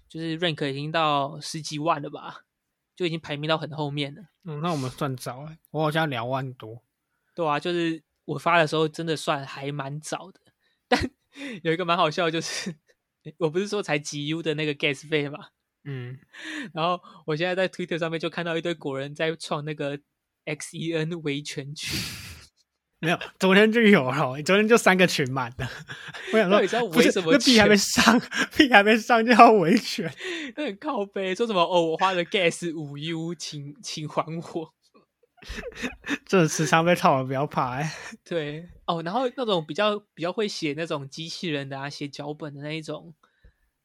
[0.09, 2.47] 就是 rank 已经到十几万了吧，
[3.01, 4.23] 就已经排名到很后面了。
[4.45, 6.83] 嗯，那我们算早哎，我好像两万多。
[7.35, 10.41] 对啊，就是我发的时候真的算还蛮早的，
[10.87, 11.11] 但
[11.65, 12.77] 有一个蛮好笑，就是
[13.39, 15.49] 我不是说才几 U 的那个 gas 费嘛，
[15.85, 16.19] 嗯，
[16.75, 19.99] 然后我现在在 Twitter 上面就看到一堆国人在创那个
[20.45, 21.99] XEN 维权群。
[23.03, 24.43] 没有，昨天就有了。
[24.43, 25.67] 昨天就三个群满的。
[26.35, 28.21] 我想说，为什么那币还没上，
[28.55, 30.07] 币还没上就要维权？
[30.55, 34.75] 很靠背，说什么哦，我花了 gas 五 U，请请还我。
[36.27, 37.91] 这时常被套了，不要怕哎。
[38.23, 43.15] 对哦，然后那种比较比较会写那种机器人的啊，写脚本的那一种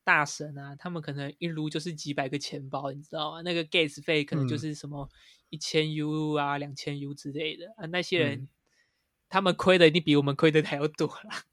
[0.04, 3.42] 大神啊，他们可能一撸就是几百个钱包，你知道吗？
[3.44, 5.08] 那个 gas 费可能就是什么
[5.50, 8.50] 一千 U 啊、两千 U 之类的啊，那些人。
[9.36, 11.44] 他们亏的一定比我们亏的还要多啦。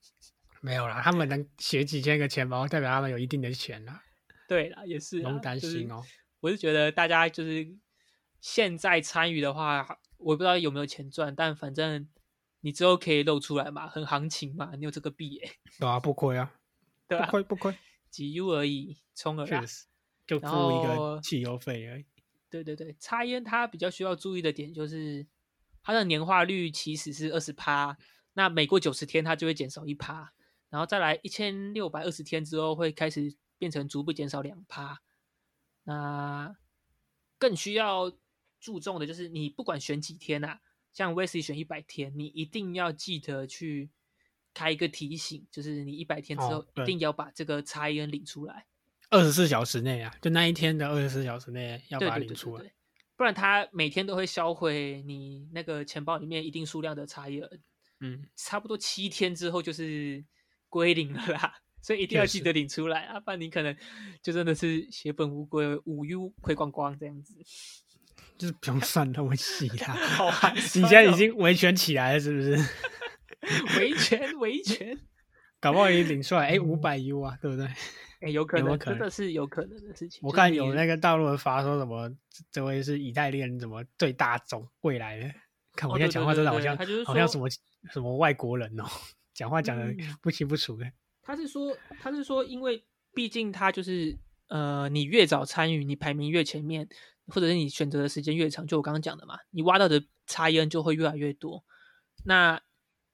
[0.61, 4.05] 没有啦，他们能写几千个钱包，代表他们有一定的钱啦。
[4.47, 6.01] 对啦，也是，不用担心哦。
[6.39, 7.77] 我是觉得大家就是
[8.41, 12.09] 现在参与的话，我不知道有没有钱赚，但反正
[12.61, 15.41] 你之后可以露出来嘛，很行情嘛，你有这个币，
[15.81, 16.55] 对啊，不亏啊，
[17.09, 17.77] 对啊，不亏不亏，
[18.11, 19.67] 几 U 而已，充而已，
[20.25, 22.05] 就付一个汽油费而已。
[22.49, 25.27] 对对对，插烟它比较需要注意的点就是。
[25.83, 27.97] 它的年化率其实是二十趴，
[28.35, 30.33] 那每过九十天它就会减少一趴，
[30.71, 35.03] 然后再来一千六百二十天之后会开始变成逐步减少两趴。
[35.85, 36.55] 那
[37.39, 38.13] 更需要
[38.61, 40.61] 注重的就是你不管选几天呐，
[40.93, 43.91] 像 v c 选一百天，你一定要记得去
[44.55, 48.67] 开一个提醒，就是你一百天之后一定要把这个差异领出来。
[49.11, 52.73] 二十四小时内啊，就那一天的二十四小时内要把它领出来。
[53.23, 57.41] 不然他每天都会销毁你那个钱包里面一定数量的茶叶，
[58.01, 60.25] 嗯，差不多七天之后就是
[60.69, 63.77] 归零了啦， 所以一定要记得领出来啊，不然你可能
[64.21, 67.33] 就真的是血本无归，五 U 亏光光这样子，
[68.37, 69.95] 就是不用算那么细啦。
[70.19, 72.57] 好寒 你现在已经维权起来了，是不是？
[73.79, 74.99] 维权维权，
[75.61, 77.69] 搞不好也领出来，哎，五百 U 啊，对不对？
[78.23, 80.21] 哎，有可能，真的是有可能的事情。
[80.23, 82.09] 我看有那个大陆人发说什么，
[82.53, 85.35] 这位是以太链怎么最大种未来的？
[85.75, 87.49] 看我现在讲话真的好像好像什么
[87.91, 88.85] 什么外国人哦，
[89.35, 90.87] 讲话讲的不清不楚的。
[91.23, 94.17] 他是说，他是说，因为毕竟他就是
[94.49, 96.89] 呃，你越早参与，你排名越前面，
[97.27, 101.65] 或者是你选择的时间越长，就我刚刚讲的嘛，你挖到的差异就会越来越多。
[102.25, 102.61] 那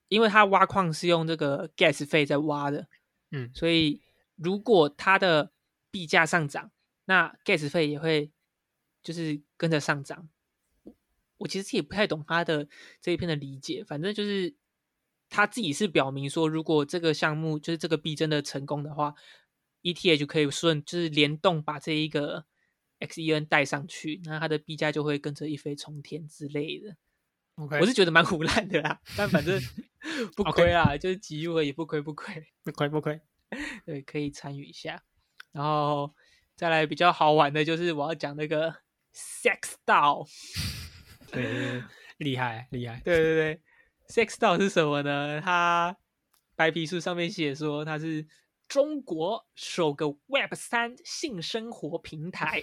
[0.07, 2.87] 因为他挖矿是用这个 gas 费在挖的，
[3.31, 4.01] 嗯，所以。
[4.41, 5.51] 如果它的
[5.91, 6.71] 币价上涨，
[7.05, 8.31] 那 gas 费也会
[9.03, 10.29] 就是跟着上涨。
[11.37, 12.67] 我其实也不太懂他的
[12.99, 14.53] 这一篇的理解，反正就是
[15.29, 19.15] 他自己是表明说，如果这个项目就是这个币真的成功的话
[19.81, 22.45] ，ETH 可以顺就是联动把这一个
[22.99, 26.97] XEN 带上去，那它的币价就会跟着一飞冲天之类的。
[27.55, 29.57] OK，我是觉得蛮 胡乱的啦，但反正
[30.35, 33.21] 不亏啊，就是几亿也不亏不亏不亏不亏。
[33.85, 35.01] 对，可以参与一下，
[35.51, 36.13] 然后
[36.55, 38.73] 再来比较好玩的就是我要讲那个
[39.13, 40.27] Sex Doll，
[41.31, 41.83] 对，
[42.17, 43.61] 厉害厉害，对对对
[44.07, 45.41] ，Sex Doll 是什么呢？
[45.41, 45.95] 它
[46.55, 48.27] 白皮书上面写说它是
[48.67, 52.61] 中国首个 Web 三性生活平台，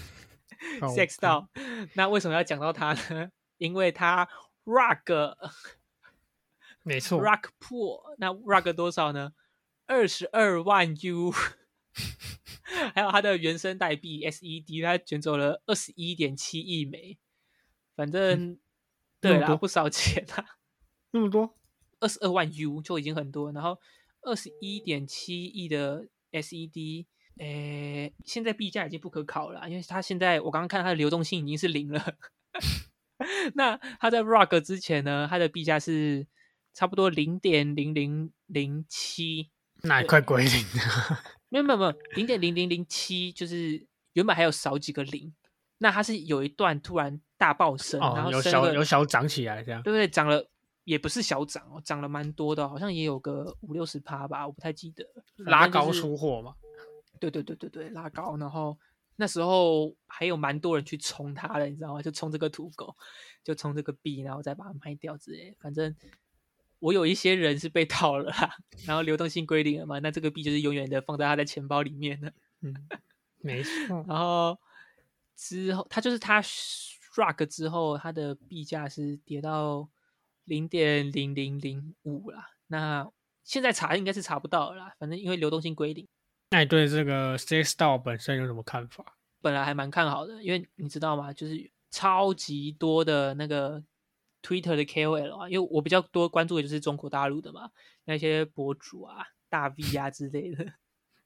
[0.94, 1.48] Sex Doll。
[1.94, 3.30] 那为什么要讲到它呢？
[3.58, 4.28] 因为它
[4.64, 5.36] Rug，
[6.82, 9.32] 没错，Rug Pool，那 Rug 多少呢？
[9.86, 11.30] 二十二万 U，
[12.94, 17.18] 还有它的原生代币 SED，它卷走了二十一点七亿美，
[17.94, 18.58] 反正
[19.20, 20.58] 对啦，不少钱啊，
[21.10, 21.56] 那么多，
[22.00, 23.78] 二十二万 U 就已经很多，然后
[24.22, 27.06] 二十一点七亿的 SED，
[27.38, 32.16] 诶，现在币价已经不可考了，因为它现在我刚刚看它的流动性已经是零了。
[33.54, 36.26] 那它在 Rock 之前呢，它的币价是
[36.72, 39.50] 差不多零点零零零七，
[39.82, 41.18] 那也快归零了。
[41.48, 45.32] 没有没有没有，零点零零零七就是原本还有少几个零，
[45.78, 50.08] 那它是有一段突然大爆升，然后有小有小涨起来这样，对不对？
[50.08, 50.48] 涨了
[50.84, 55.04] 也不是小涨哦，涨了蛮多的，好像也有个五六十趴吧，我不太记得。
[55.36, 56.54] 拉高出货嘛？
[57.20, 58.78] 对对对对对，拉高，然后。
[59.14, 62.02] 那时候还有蛮多人去冲它的，你知道吗？
[62.02, 62.96] 就冲这个土狗，
[63.44, 65.54] 就冲这个币，然后再把它卖掉之类。
[65.60, 65.94] 反正
[66.82, 68.34] 我有一些人是被套了，
[68.84, 72.32] 然后流动性归零了嘛，那这个币就是永远的放在他的钱包里面的。
[72.62, 72.74] 嗯，
[73.38, 74.04] 没错。
[74.08, 74.58] 然后
[75.36, 79.88] 之后，他就是它 rug 之后，它的币价是跌到
[80.44, 82.50] 零点零零零五啦。
[82.66, 83.08] 那
[83.44, 86.08] 现在查应该是查不到了啦，反正因为流动性归零。
[86.50, 89.16] 那你对这个 Six Star 本身有什么看法？
[89.40, 91.32] 本来还蛮看好的，因为你知道吗？
[91.32, 93.82] 就是超级多的那个
[94.42, 97.70] Twitter 的 KOL 啊，因为我比较多关注的就是中国大陆的嘛，
[98.04, 100.66] 那些博主啊、大 V 啊之类的，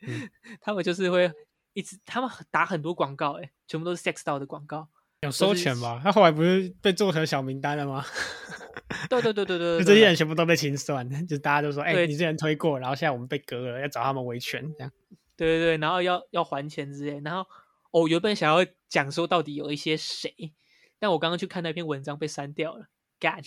[0.61, 1.33] 他们就是会
[1.72, 4.88] 一直他们打很多广告，哎，全部都是 sex Star 的广告，
[5.20, 6.00] 有收钱吧？
[6.05, 8.05] 他后来不是被做成小名单了吗？
[9.11, 14.92] 对对对对对，就这些人全部都被清算，就大家都说，哎，你之前推过，然后现在我们被割了，要找他们维权，这样。
[15.37, 17.46] 对对对，然后要要还钱之类，然后
[17.90, 20.52] 哦，原本想要讲说到底有一些谁，
[20.98, 22.87] 但我刚刚去看那篇文章被删掉了。
[23.18, 23.42] 干，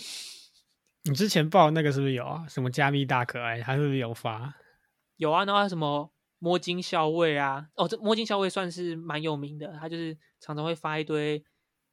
[1.04, 2.46] 你之前报那个是不是有啊？
[2.48, 4.54] 什么加密大可爱，他是不是有发？
[5.16, 7.68] 有啊，然后什么摸金校尉啊？
[7.74, 11.44] 哦，这摸金校尉算是蛮有名的，他就是常常会发一堆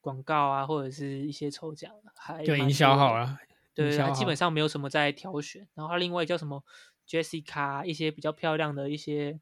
[0.01, 3.37] 广告啊，或者是一些抽奖，还就营销好了。
[3.73, 5.67] 对，他基本上没有什么在挑选。
[5.73, 6.63] 然后他另外叫什么
[7.07, 9.39] Jessica，一些比较漂亮的一些。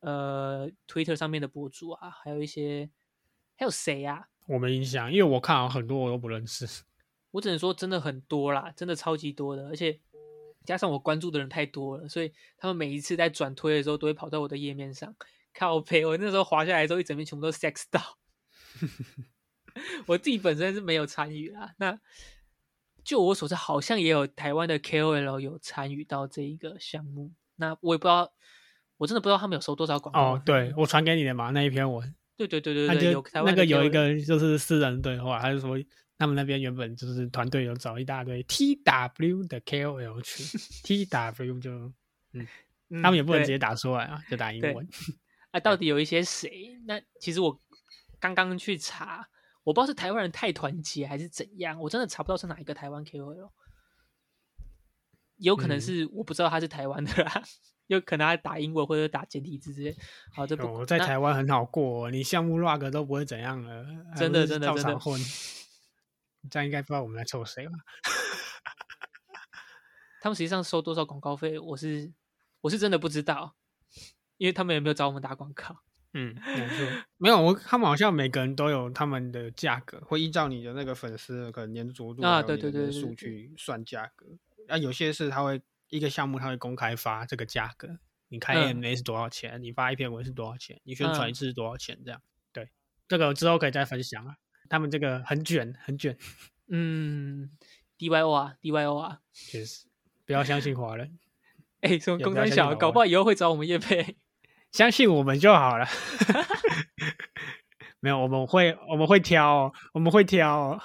[0.00, 2.88] 呃，Twitter 上面的博主啊，还有一些，
[3.54, 4.28] 还有谁呀？
[4.46, 6.66] 我没印象，因为我看好很多我都不认识。
[7.30, 9.98] 我只能说真的很多啦，真的超级多的，而且
[10.64, 15.14] 加上我关注的人太多了，所以他们每一次在转推的时候都会跑到我的页面上
[15.52, 16.04] 看我配。
[16.04, 18.18] 我那时候滑下来之后，一整面全部都是 sex 到。
[20.06, 21.74] 我自己本身是没有参与啦。
[21.78, 21.98] 那
[23.04, 27.32] 就我所知，好像也有台湾的 KOL 有参与到这一个项目。
[27.56, 28.32] 那我也不知道。
[28.98, 30.34] 我真的不知道他们有收多少广告。
[30.34, 32.14] 哦，对我传给你的嘛那一篇文。
[32.36, 35.78] 对对对对对，有那个有一个就是私人对话，还是说
[36.20, 40.44] 他们那边原本就是团队有找一大堆 TW 的 KOL 去，
[41.08, 41.70] TW 就
[42.34, 42.46] 嗯，
[43.02, 44.86] 他们也不能直接打出来啊，就打英文。
[45.50, 46.78] 啊，到底有一些谁？
[46.84, 47.58] 那其实我
[48.20, 49.26] 刚刚去查，
[49.64, 53.50] 我不知道是台湾人太团结还是怎样，我真的查不到是哪一个台湾 KOL。
[55.38, 57.42] 有可能是我不知道他是台湾的啦。
[57.86, 59.96] 有可能他打英文或者打简体字之类，
[60.32, 63.84] 好，这不在台湾很好过，你项目 rug 都不会怎样了，
[64.16, 65.18] 真的真的真的混，
[66.48, 67.72] 这样应该不知道我们在抽谁吧？
[70.22, 72.12] 他们实际上收多少广告费，我是
[72.60, 73.56] 我是真的不知道，
[74.36, 75.82] 因为他们也没有找我们打广告。
[76.14, 84.26] 嗯，没错，没有我，他们好像每个人都有他们的价格，会依照你的那个粉丝可能粘着度啊，对对对数去算价格，
[84.68, 85.60] 啊，有些是他会。
[85.92, 87.98] 一个项目他会公开发这个价格，
[88.28, 89.60] 你开 M A 是多少钱？
[89.60, 90.80] 你发一篇文是多少钱？
[90.84, 92.00] 你宣传一次是多少钱？
[92.04, 92.22] 这样
[92.52, 92.70] 对，
[93.08, 94.36] 这个之后可以再分享啊。
[94.70, 96.16] 他们这个很卷，很卷。
[96.68, 97.50] 嗯
[97.98, 99.84] ，D Y O 啊，D Y O 啊，确实
[100.24, 101.18] 不要相信华人。
[101.82, 104.16] 哎，什么公开小，搞不好以后会找我们叶配，
[104.70, 105.86] 相信我们就好了。
[108.02, 110.80] 没有，我们会我们会挑，我们会挑，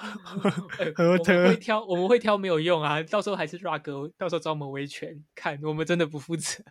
[0.98, 3.02] 我们会挑，我们会挑没有用啊！
[3.04, 6.62] 到时候还是 rug，到时候找我们维权，看我们真的不负责。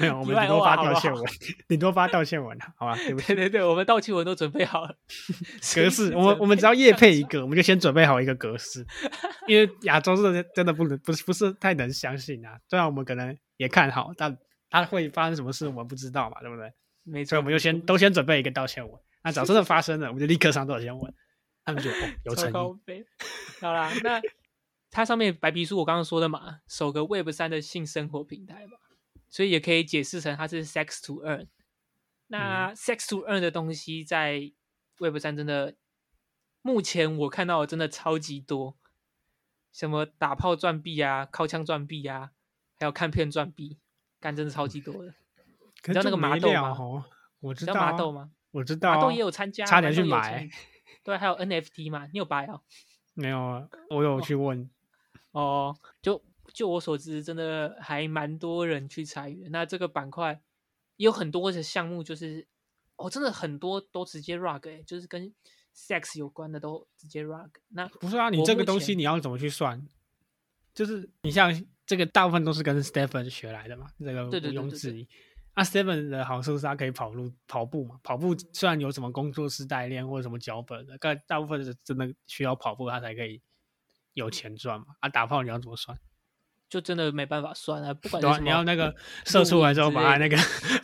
[0.00, 1.24] 没有，我们顶多发道歉文，
[1.68, 2.96] 顶多发道歉文，好吧？
[2.96, 3.36] 对不对？
[3.36, 4.96] 对对，我们道歉文都准备好了，
[5.74, 8.84] 格式，我们我们只要叶配一个，我们就先准备好一个格式，
[9.46, 12.58] 因为 亚洲是真的不能，不是不是太能相信啊。
[12.68, 14.36] 虽然我们可能也看好，但
[14.70, 16.72] 他会发生什么事，我们不知道嘛，对不对？
[17.04, 19.00] 没错，所以我们就先都先准备一个道歉文。
[19.22, 21.14] 那只要真的发生了，我们就立刻上道歉文，
[21.64, 21.88] 他们就
[22.24, 23.04] 有诚意。
[23.60, 24.20] 好啦，那
[24.90, 28.72] 它上面白皮书我刚刚说的嘛，首个 Web 三的性生活平台嘛，
[29.34, 31.48] 所以也可以解释成它是 Sex to Earn。
[32.28, 34.52] 那 Sex to Earn 的东西在
[35.00, 35.74] Web 三真的，
[36.62, 38.76] 目前我看到的真的超级多，
[39.72, 42.30] 什么打炮赚币啊，靠枪赚币啊，
[42.78, 43.80] 还有看片赚币，
[44.20, 45.12] 干真的超级多的。
[45.84, 47.04] 你知道那个麻豆吗？
[47.40, 48.30] 我知道麻豆吗？
[48.52, 50.48] 我知道，麻豆也有参加，差点去买。
[51.02, 52.06] 对，还有 NFT 嘛？
[52.12, 52.62] 你有 buy 哦？
[53.14, 54.70] 没有啊，我有去问。
[55.32, 56.22] 哦，就
[56.54, 59.48] 就我所知，真的还蛮多人去参与。
[59.50, 60.40] 那这个板块
[60.96, 62.46] 也有很多的项目，就是
[62.96, 65.34] 哦，真的很多都直接 rug 哎，就是跟
[65.74, 67.50] sex 有关的都直接 rug。
[67.70, 69.84] 那不是啊，你这个东西你要怎么去算？
[70.72, 71.52] 就是你像
[71.84, 75.08] 这个大部分都是跟 Stephen 学来的嘛，这个毋庸置疑。
[75.54, 83.40] 啊，Stephen 的好处是他可以跑路跑步嘛，跑步虽然有什么工作室代练或者什么脚本的，但大部分是真的需要跑步他才可以
[84.14, 84.86] 有钱赚嘛。
[85.00, 85.98] 啊，打炮你要怎么算？
[86.68, 87.94] 就真的没办法算啊！
[87.94, 88.94] 不管你要那个
[89.26, 90.36] 射出来之后， 把它那个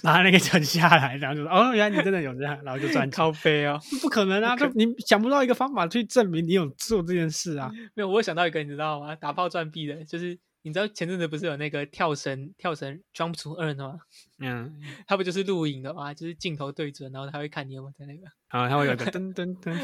[0.03, 3.81] 把它那个存下来，然后就说哦，原来你真的有这样，然后就赚超飞哦！
[4.01, 4.55] 不可能啊！
[4.57, 7.70] 就你想不到一个方法去证明你有做这件事啊！
[7.95, 9.16] 没有，我想到一个，你知道吗？
[9.16, 13.99] 打炮赚币的，就是你知道前阵子不是有那个跳绳跳绳 jump to earn 吗？
[14.39, 14.78] 嗯，
[15.09, 16.14] 他不就是录影的吗？
[16.14, 19.76] 就是镜头对准，然后他会看你有没有在那个啊，他会有个 噔噔噔。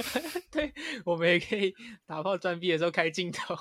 [0.53, 0.73] 对，
[1.05, 1.75] 我们也可以
[2.07, 3.57] 打炮赚币的时候开镜头。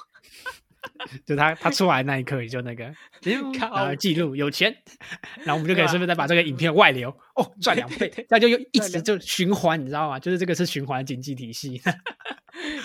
[1.25, 2.85] 就他他出来那一刻，也就那个
[3.71, 4.75] 啊记录有钱，
[5.43, 10.19] 然后我们就可以顺便再把这个影片 外流哦，赚两倍，那就又一直就循环，你知道吗？
[10.19, 11.81] 就是这个是循环经济体系。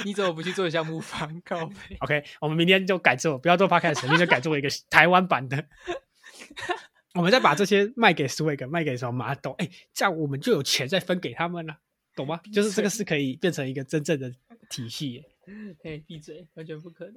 [0.04, 1.70] 你怎么不去做项目方告
[2.00, 5.64] ？OK，我们明天就改做，不要做 Podcast，明天改做一个台湾版的。
[7.14, 9.52] 我们再把这些卖给 Swag，卖给什么马豆？
[9.58, 11.76] 哎，这样我们就有钱再分给他们了，
[12.14, 12.40] 懂吗？
[12.52, 14.32] 就是这个是可以变成一个真正的
[14.68, 15.22] 体系。
[15.84, 17.14] 哎，闭嘴，完全不可能。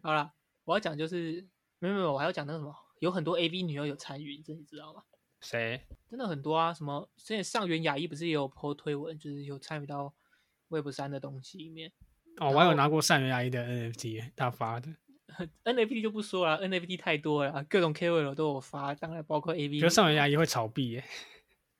[0.00, 0.32] 好了，
[0.64, 1.46] 我要讲就是，
[1.78, 5.02] 没有没有，我还要讲那个什么，有很多 A V 女优有参与，这你知道吗？
[5.40, 5.82] 谁？
[6.08, 10.14] 真的很多啊，什么之前上元雅一不是也有 po 推文，就是有参与到
[10.68, 11.92] Web 三的东西里面。
[12.38, 14.88] 哦，我还有拿过上元雅一的 NFT，他发的。
[15.64, 19.78] NFT 就不说了，NFT 太多了，各种 KOL 都有发，当然包括 A V。
[19.80, 21.04] 觉得上元雅一会炒币耶。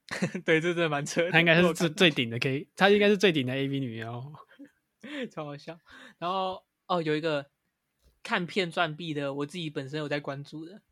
[0.44, 1.30] 对，这真的蛮扯。
[1.30, 4.32] 他应该是最最顶的 K，他应该是最顶的 A V 女优，
[5.30, 5.78] 超好笑。
[6.18, 7.46] 然后哦，有一个。
[8.22, 10.82] 看片赚币的，我自己本身有在关注的。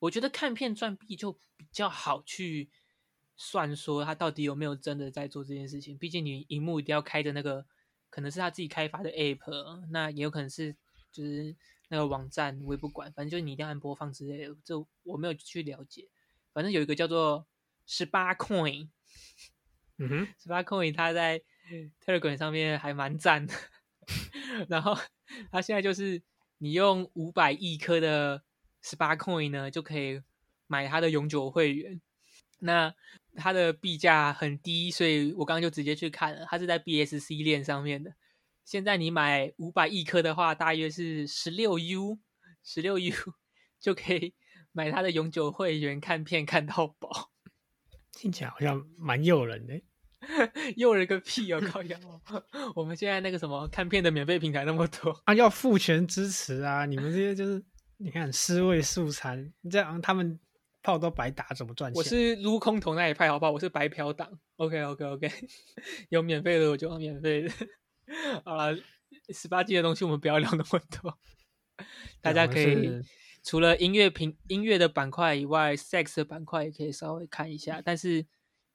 [0.00, 2.70] 我觉得看片赚币就比较好去
[3.36, 5.96] 算，说他到底有没有真的在做这件事情。
[5.98, 7.66] 毕竟你荧幕一定要开着那个，
[8.08, 10.74] 可能是他自己开发的 app，那也有可能是
[11.12, 11.54] 就是
[11.88, 14.56] 那个网站，我也不管，反正就是你一定要按播放之类的。
[14.64, 16.08] 这我没有去了解。
[16.52, 17.46] 反正有一个叫做
[17.86, 18.88] 十八 coin，
[19.98, 21.42] 嗯哼，十八 coin，他在
[22.04, 23.54] Telegram 上面还蛮赞的。
[24.68, 24.96] 然后
[25.52, 26.22] 他现在就是。
[26.62, 28.42] 你用五百亿颗的
[28.82, 30.20] 十八 coin 呢，就可以
[30.66, 32.02] 买它的永久会员。
[32.58, 32.94] 那
[33.34, 38.14] 它的币价很低，所以我刚刚就直接去看了，它是在 BSC 链上面的。
[38.66, 42.18] 现在你买五百亿颗的话，大约是十六 U，
[42.62, 43.14] 十六 U
[43.80, 44.34] 就可以
[44.72, 47.30] 买它的永久会员，看片看到饱。
[48.12, 49.80] 听起来好像蛮诱人的。
[50.76, 51.60] 诱人个屁哦！
[51.60, 51.80] 靠！
[52.74, 56.84] 我们现在那个什么看片的免费平台那么多啊，要付钱支持啊！
[56.84, 57.62] 你们这些就是
[57.96, 60.38] 你看尸位素餐，这样他们
[60.82, 61.98] 炮都白打，怎么赚钱？
[61.98, 63.52] 我是撸空投那一派，好不好？
[63.52, 64.30] 我是白嫖党。
[64.56, 65.30] OK OK OK，
[66.10, 67.50] 有免费的我就要免费的。
[68.44, 68.76] 好了，
[69.30, 71.18] 十八禁的东西我们不要聊那么多。
[72.20, 72.90] 大家可以
[73.42, 78.26] 除了音乐平音乐的板块以外，sex 的板块也可以稍微看一下，但是。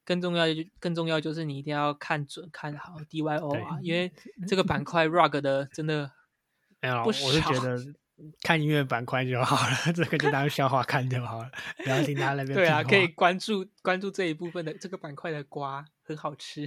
[0.06, 4.10] 更重要就更重要就是你一定要看准看好 DYO 啊，因为
[4.46, 6.10] 这个板块 rug 的真的
[6.80, 7.76] 没有，我是觉得
[8.40, 11.50] 看音乐板块就好了，这个就当笑话看就好了，
[11.84, 12.54] 不要听他那边。
[12.56, 16.66] 对啊，可以关注关注这一部分的这个板块的瓜很好吃，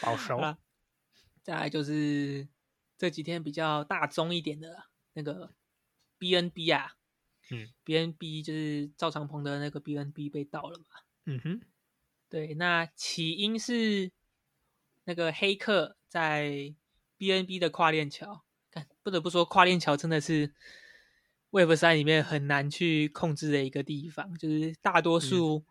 [0.00, 0.56] 保熟。
[1.42, 2.48] 再来就是
[2.98, 5.52] 这几天比较大宗一点的那个
[6.18, 6.94] BNB 啊，
[7.52, 10.86] 嗯，BNB 就是赵长鹏的那个 BNB 被盗了嘛，
[11.26, 11.60] 嗯哼。
[12.28, 14.10] 对，那起因是
[15.04, 16.74] 那个黑客在
[17.18, 20.52] BNB 的跨链桥，看不得不说，跨链桥真的是
[21.50, 25.64] Web 三里面很难去控制的一个地方，就是大多数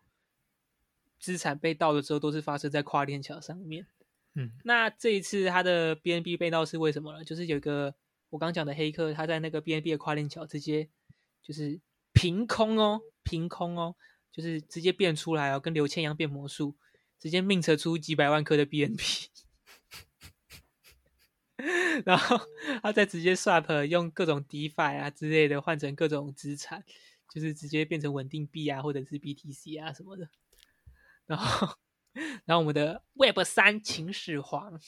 [1.18, 3.86] 资产被盗的时候都是发生在跨链桥上面。
[4.34, 7.24] 嗯，那这一次他的 BNB 被盗是为什么呢？
[7.24, 7.94] 就是有一个
[8.30, 10.88] 我刚讲的黑客，他在那个 BNB 的跨链桥直接
[11.42, 11.80] 就是
[12.12, 13.94] 凭空哦，凭空哦。
[14.36, 16.76] 就是直接变出来哦，跟刘谦一样变魔术，
[17.18, 19.28] 直接命扯出几百万颗的 BNP，
[22.04, 22.38] 然后
[22.82, 26.84] 他再直接 swap 用各种 DeFi 啊之类的换成各种资产，
[27.32, 30.28] 就是直接变成稳定币啊，或者是 BTC 啊什么的。
[31.24, 31.78] 然后，
[32.44, 34.78] 然后我们的 Web 三秦始皇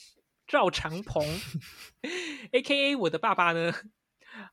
[0.45, 1.25] 赵长鹏，
[2.53, 3.73] A.K.A 我的爸爸呢，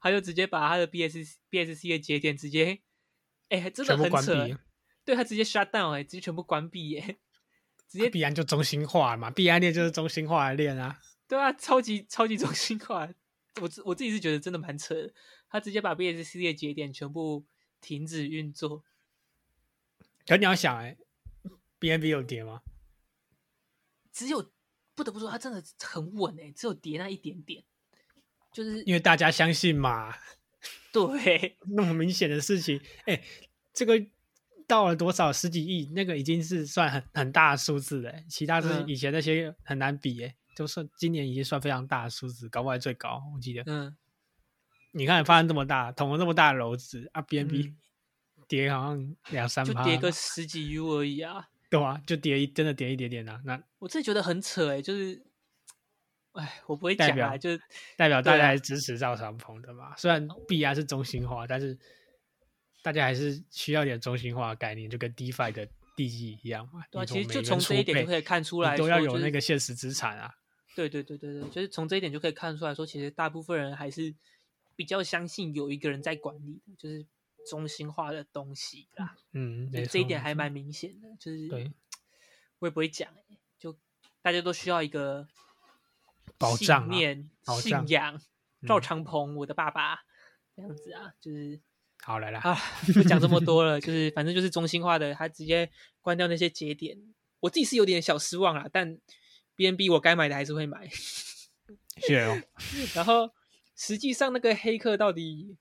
[0.00, 2.80] 他就直接把他的 BSC BSC 的节点直接，
[3.50, 4.58] 哎，真的很扯。
[5.06, 7.16] 对他直接 shut down 哎，直接全部关闭耶，
[7.88, 11.00] 直接必然就中心化嘛，必然链就是中心化的链啊。
[11.28, 13.08] 对啊，超级超级中心化，
[13.60, 15.14] 我我自己是觉得真的蛮扯的。
[15.48, 17.46] 他直接把 BSC 的节点全部
[17.80, 18.84] 停止运作。
[20.26, 20.96] 可你要想哎
[21.78, 22.62] ，B N B 有跌吗？
[24.12, 24.50] 只有
[24.96, 27.62] 不得不说，它真的很稳哎，只有跌那一点点，
[28.52, 30.12] 就是因为大家相信嘛。
[30.92, 33.22] 对， 那么明显的事情，哎，
[33.72, 34.04] 这个
[34.66, 38.12] 到了多少十几亿，那个已经是算很很大的数字了。
[38.28, 43.62] 其他是以前那些很难比哎，就算今年已经算非常大的数字，搞不好最高，我记得。
[43.66, 43.96] 嗯，
[44.92, 47.74] 你看发生这么大，捅了这么大的篓子啊，B N B
[48.48, 51.48] 跌好像两三，就跌个十几 U 而已啊。
[51.70, 53.40] 对啊，就跌一，真的跌一点点啊。
[53.44, 55.24] 那我自己觉得很扯哎，就是。
[56.32, 57.58] 哎，我不会讲啊，就
[57.96, 59.96] 代表大家还是支持赵长鹏的嘛。
[59.96, 61.78] 虽然币啊是中心化，但是
[62.86, 65.66] 大家还是需要点中心化概念，就跟 DeFi 的
[65.96, 66.84] DG 一样嘛。
[66.88, 70.32] 对，其实就从这一点就可以看出来，都要有那个现实资产啊。
[70.76, 74.14] 对对对对对，就是从这一点就可以看出来说，其实大部分人还是
[74.76, 77.04] 比较相信有一个人在管理的，就是
[77.50, 79.16] 中心化的东西啦。
[79.32, 81.72] 嗯，这一点还蛮明显的，就是对，
[82.60, 83.12] 我也不会讲，
[83.58, 83.76] 就
[84.22, 85.26] 大家都需要一个。
[86.58, 87.30] 信念、
[87.60, 88.20] 信仰，
[88.66, 90.04] 赵长鹏，我的爸爸，
[90.54, 91.58] 这样子啊，就是
[92.06, 92.56] 好来了啊，
[92.94, 95.68] 不讲这么多了，就是反正就是中心化的，他直接
[96.00, 96.96] 关掉那些节点，
[97.40, 98.96] 我自己是有点小失望啦，但
[99.56, 100.88] B N B 我该买的还是会买，
[102.06, 102.40] 谢哦。
[102.94, 103.32] 然后
[103.74, 105.56] 实际上那个黑客到底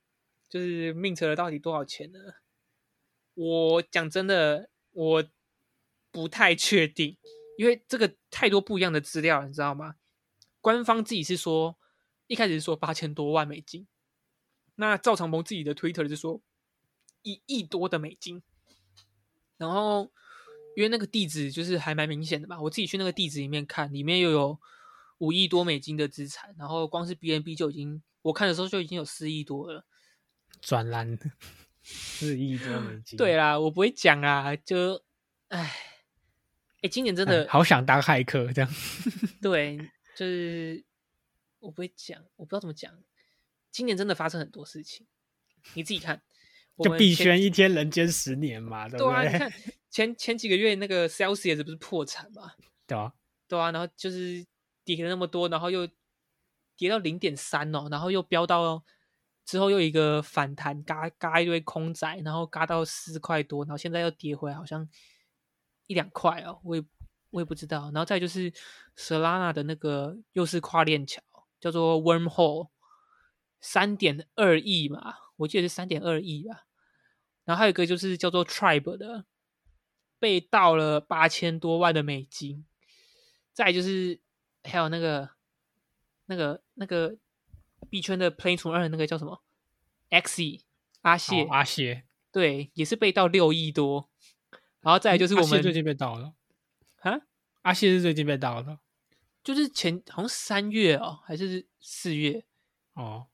[0.48, 2.20] 就是命扯了到底多少钱呢？
[3.34, 5.26] 我讲真的，我
[6.12, 7.18] 不太确定，
[7.58, 9.96] 因为这个太多不一样的资料，你知道吗？
[10.62, 11.76] 官方自己是说，
[12.28, 13.88] 一开始是说八千多万美金，
[14.76, 16.42] 那赵长鹏自己的 Twitter 是说
[17.24, 18.42] 一亿多的美金，
[19.58, 20.12] 然后
[20.76, 24.60] 因为那个地址就是还蛮明显的吧，我自己去那个地址里面看，里面又有
[25.20, 29.86] 五亿多美金的资产，然后光是 BNB 就已经我看的时候就已经有四亿多了，
[30.62, 31.18] 转蓝
[31.82, 35.04] 四亿多美金，对啦，我不会讲啊，就
[35.50, 35.76] 唉，
[36.82, 38.72] 哎，今年真的好想当骇客这样，
[39.42, 39.92] 对。
[40.18, 40.82] 就是
[41.60, 42.90] 我不会讲，我不知道怎么讲。
[43.76, 45.06] 今年真的发生很多事情，
[45.74, 46.22] 你自己看。
[46.78, 49.30] 就币圈一天人间十年嘛，对不对？
[49.30, 49.52] 你看
[49.92, 52.54] 前前几个月那个 Celsius 不是破产嘛？
[52.88, 53.12] 对啊，
[53.50, 54.46] 对啊，然后就是
[54.86, 55.86] 跌了那么多，然后又
[56.78, 58.82] 跌到零点三哦，然后又飙到
[59.46, 64.88] 之后又一个反弹，嘎嘎一堆空仔，然后嘎到四块多，然后现在又跌回来，好像
[65.88, 66.84] 一两块哦，我也。
[67.32, 68.50] 我也不知道，然后再就是
[68.96, 71.22] Solana 的那个又是跨链桥，
[71.60, 72.70] 叫做 Wormhole，
[73.68, 76.68] 三点二亿嘛，我记得是三点二亿吧。
[77.46, 79.26] 然后还有一个就是叫做 Tribe 的，
[80.20, 82.64] 被盗了八千多万的美金。
[83.54, 84.20] 再就是
[84.64, 85.32] 还有那个
[86.28, 87.18] 那个那个
[87.90, 89.42] 币圈的 Play 图二那个叫什么
[90.12, 90.62] Xe
[91.02, 94.12] 阿谢阿谢，对，也是被盗六亿多。
[94.82, 96.36] 然后再就是我们最近被盗了。
[97.00, 97.20] 啊，
[97.64, 98.80] 阿谢是最近被盗的，
[99.44, 102.46] 就是前好像三月哦，还是四月
[102.94, 103.28] 哦，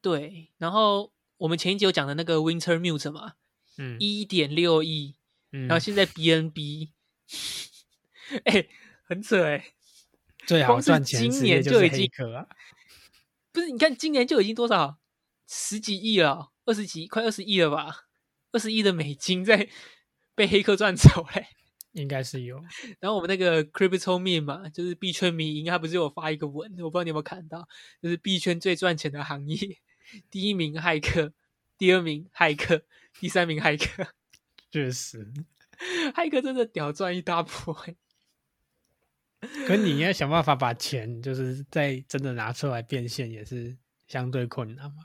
[0.00, 0.48] 对。
[0.58, 3.34] 然后我们前一集有讲的那个 Winter Mute 嘛，
[3.78, 5.14] 嗯，一点六亿，
[5.50, 6.90] 然后现在 BNB，
[8.44, 8.66] 哎，
[9.04, 9.72] 很扯哎，
[10.46, 12.46] 最好赚钱今年就已经啊，
[13.52, 13.70] 不是？
[13.70, 14.98] 你看今年就已经多少
[15.48, 18.06] 十几亿了，二十几快二十亿了吧？
[18.52, 19.68] 二十亿的美金在
[20.34, 21.46] 被黑客赚走嘞。
[21.92, 22.56] 应该是有，
[23.00, 27.68] 然后我们那个 Crypto Me 嘛，就是币圈迷营，他不是有发一个文，我不知道你有没有看到，
[28.00, 29.58] 就是币圈最赚钱的行业，
[30.30, 31.32] 第一名骇客，
[31.78, 32.82] 第二名骇客，
[33.18, 34.06] 第三名骇客，
[34.70, 35.32] 确实，
[36.14, 37.74] 骇客真的屌赚一大波。
[39.66, 45.04] 可你要想办法把钱，就是在真的拿出来变现，也是相对困难嘛。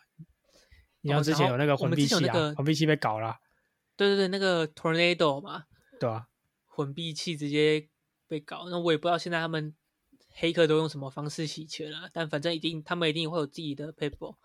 [1.01, 3.39] 你要之前有那个混币器啊，混币器被搞了，
[3.95, 5.66] 对对对，那个 Tornado 嘛，
[5.99, 6.28] 对啊。
[6.66, 7.88] 混币器直接
[8.28, 9.74] 被搞，那我也不知道现在他们
[10.32, 14.36] 黑客都用什么方式洗钱了，但反正一定他们一定会有自己的 paper，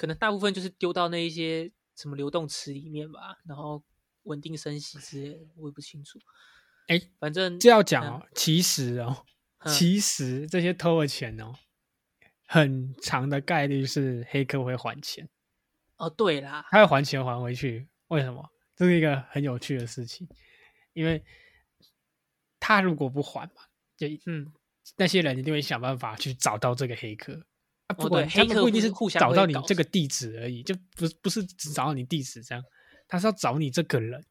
[0.00, 3.82] 可能大部分就是丢到那一些什么流动池里面吧，然后
[4.22, 6.18] 稳定升息之类的，我也不清楚。
[6.86, 9.26] 哎，反正这要讲哦，其实哦，
[9.68, 11.52] 其实这些偷的钱哦，
[12.46, 15.28] 很长的概率是黑客会还钱。
[15.98, 18.50] 哦，对啦，他会还钱还回去，为什么？
[18.74, 20.26] 这是一个很有趣的事情，
[20.94, 21.22] 因为。
[22.62, 23.62] 他如果不还嘛，
[23.96, 24.52] 就嗯，
[24.96, 27.46] 那些人一定会想办法去找到这个黑客
[27.90, 27.92] 啊。
[27.92, 32.62] 不过黑客不一定是互相找到你这个地址而已，就不不是只找到你地址这样，
[33.08, 34.24] 他是要找你这个人，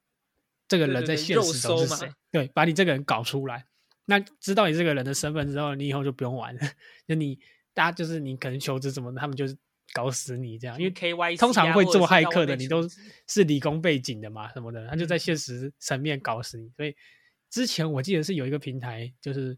[0.68, 2.12] 这个人在现实中是谁？
[2.32, 3.66] 对，把你这个人搞出来。
[4.06, 6.62] 那知道你这个人的身份之后，你以后就不用玩了。
[7.08, 7.38] 就你
[7.74, 9.56] 大家就是你可能求职什么的，他们就是
[9.94, 10.78] 搞死你这样。
[10.80, 12.88] 因为 K Y 通常会做骇客的，你都
[13.28, 16.96] 是理工背景的嘛什么的，他就在现实层面搞死你，所以。
[17.52, 19.58] 之前我记得是有一个平台，就是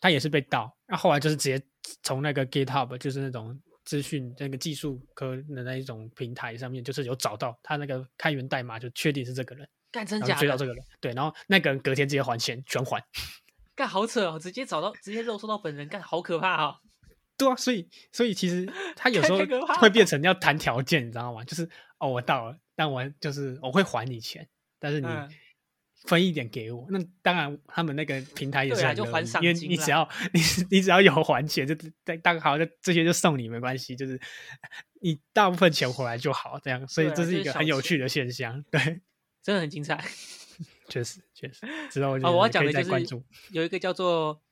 [0.00, 1.64] 他也是被盗，那后来就是直接
[2.02, 13.02] 从那个 GitHub，就是那种资讯那个技术科的那一种平台上面，就是有找到他那个开源代码，就确定是这个人，干真假追到这个人，对，然后那个人隔天直接还钱，全还，
[13.74, 16.76] 干好扯哦，直接找到，直接肉搜到本人，干好可怕哦。
[17.36, 19.38] 对啊，所以所以其实他有时候
[19.78, 21.42] 会变成要谈条件，你知道吗？
[21.44, 21.66] 就是
[21.98, 24.46] 哦，我到了，但我就是我会还你钱，
[24.78, 25.08] 但是你
[26.04, 26.86] 分一点给我。
[26.90, 30.40] 那当然，他们那个平台也是，就还赏因为你只要你
[30.70, 31.74] 你只要有还钱，就
[32.04, 34.20] 大大好，就这些就送你没关系，就是
[35.00, 36.86] 你大部分钱回来就好，这样。
[36.88, 38.80] 所以这是一个很有趣的现象，对，
[39.42, 40.02] 真的很精彩，
[40.88, 41.66] 确实确实。
[41.90, 44.42] 知道我我要讲的就是有一个叫做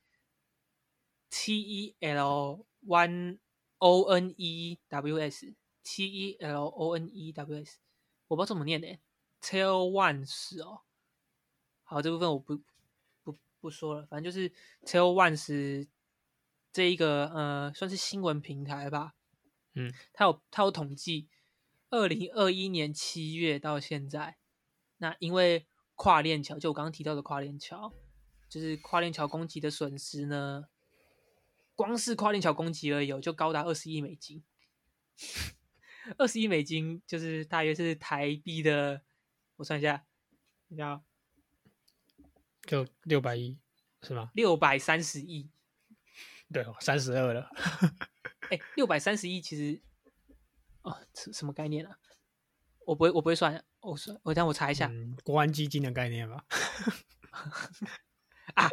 [1.31, 2.67] T E L。
[2.87, 3.39] One
[3.79, 7.79] O N E W S T E L O N E W S，
[8.29, 8.87] 我不知道怎么念的
[9.41, 10.83] t e l l One 是哦。
[11.91, 12.61] 好，这部分我不
[13.25, 14.51] 不不说了，反正就是
[14.85, 15.89] Tell One 是
[16.71, 19.15] 这一个呃，算是新闻平台吧。
[19.73, 21.31] 嗯，它有它有统计，
[21.89, 24.37] 二零二一年七月到现在，
[24.99, 27.95] 那因为跨链桥，就我刚刚提到的跨链桥，
[28.51, 30.67] 就是跨链桥攻击的损失呢。
[31.75, 34.45] 光是跨链桥攻击而已，就高达二十亿美金。
[36.19, 39.01] 二十亿美金就是大约是台币的，
[39.57, 40.05] 我算一下，
[40.67, 41.03] 你下，
[42.69, 43.59] 就六百亿
[44.03, 44.31] 是吗？
[44.35, 45.51] 六百三十亿，
[46.53, 47.51] 对，三十二了。
[48.51, 49.83] 哎，六百三十亿其实，
[50.83, 51.99] 哦，什什么概念啊？
[52.87, 54.91] 我不会，我不会算，我算，我让我查一下，
[55.25, 56.45] 国安基金的概念吧。
[58.55, 58.71] 啊，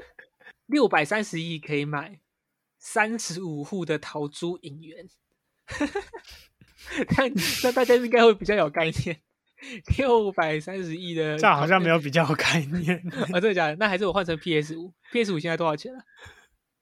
[0.66, 2.20] 六百三十亿可以买。
[2.78, 5.10] 三十五户的桃珠影园，
[7.18, 7.28] 那
[7.64, 9.24] 那大家应该会比较有概念。
[9.97, 12.97] 六百三十亿的，这好像没有比较有概念
[13.32, 13.39] 啊！
[13.39, 13.76] 真的假的？
[13.78, 16.03] 那还是我换成 PS 五？PS 五现在多少钱啊？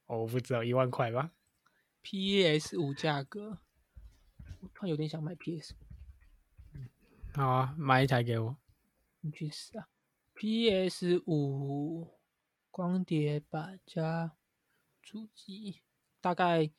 [0.08, 1.32] 我不知道，一万块吧。
[2.02, 3.60] PS 五价格，
[4.62, 5.78] 我突然有点想买 PS 五。
[7.36, 8.58] 好啊，买一台给我。
[9.22, 9.88] 你去死啊
[10.36, 12.20] ！PS 五
[12.70, 14.34] 光碟版加
[15.02, 15.82] 主机。
[16.20, 16.70] 大概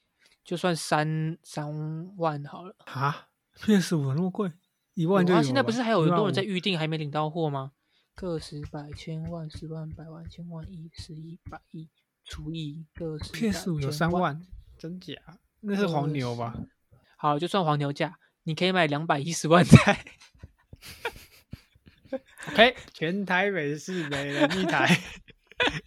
[0.42, 3.28] 就算三三万好了啊
[3.61, 4.50] ！PS 五那么贵，
[4.95, 5.42] 一万就有。
[5.42, 7.72] 现在不是还有很多人在预定，还没领到货吗？
[8.14, 11.88] 个十百千万十万百万千万亿十亿百亿
[12.24, 14.40] 除以个十 PS 五有三万，
[14.78, 15.14] 真假？
[15.61, 16.55] 那是黄牛吧？
[17.16, 20.05] 好，就算黄牛价，你可以买两百一十万台。
[22.53, 24.99] OK，全台北市每人一台。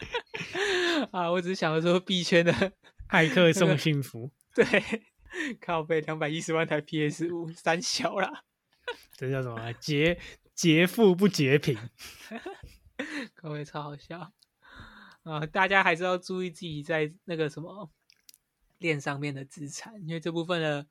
[1.11, 2.53] 啊，我只是想说币圈的。
[3.07, 4.65] 骇客送幸福，对，
[5.61, 8.43] 靠背两百一十万台 PS 五三小啦，
[9.17, 9.73] 这叫什么？
[9.73, 10.17] 劫
[10.53, 11.75] 劫富不劫贫，
[13.35, 14.31] 各位超好笑
[15.23, 15.45] 啊！
[15.47, 17.91] 大家还是要注意自己在那个什么
[18.77, 20.87] 链上面的资产，因为这部分的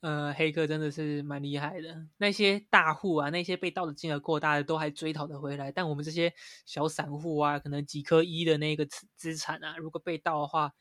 [0.00, 2.06] 呃黑客真的是蛮厉害的。
[2.18, 6.32] 那些大户啊，那些被盗的金额过大的都还追讨的回来，但我们这些
[6.64, 10.72] 小散户啊，可能几颗一的那个资资产啊，如果被盗的话。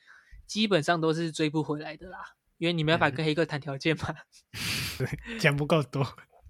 [0.48, 2.20] 基本上都是追不回来的啦，
[2.60, 4.16] 因为你没办法跟黑客谈条件嘛，
[4.96, 6.06] 对，钱不够多，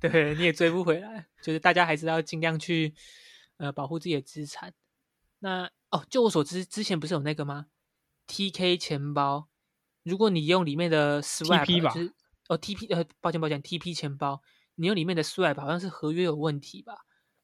[0.09, 1.27] 对，你也追不回来。
[1.41, 2.93] 就是大家还是要尽量去
[3.57, 4.73] 呃保护自己的资产。
[5.39, 7.67] 那哦，就我所知，之前不是有那个吗
[8.27, 9.47] ？TK 钱包，
[10.03, 12.13] 如果你用里面的 Swap，就是
[12.47, 14.41] 哦 TP 呃，抱歉抱歉，TP 钱包，
[14.75, 16.93] 你用里面的 Swap 好像是合约有问题吧？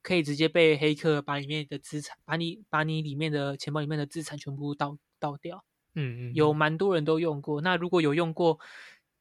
[0.01, 5.64] 可以直接被黑客把里面的资产，把你把你里面的钱包里面的资产全部盗盗掉。
[5.93, 7.62] 嗯嗯，有蛮多人都用过。
[7.62, 8.59] 那如果有用过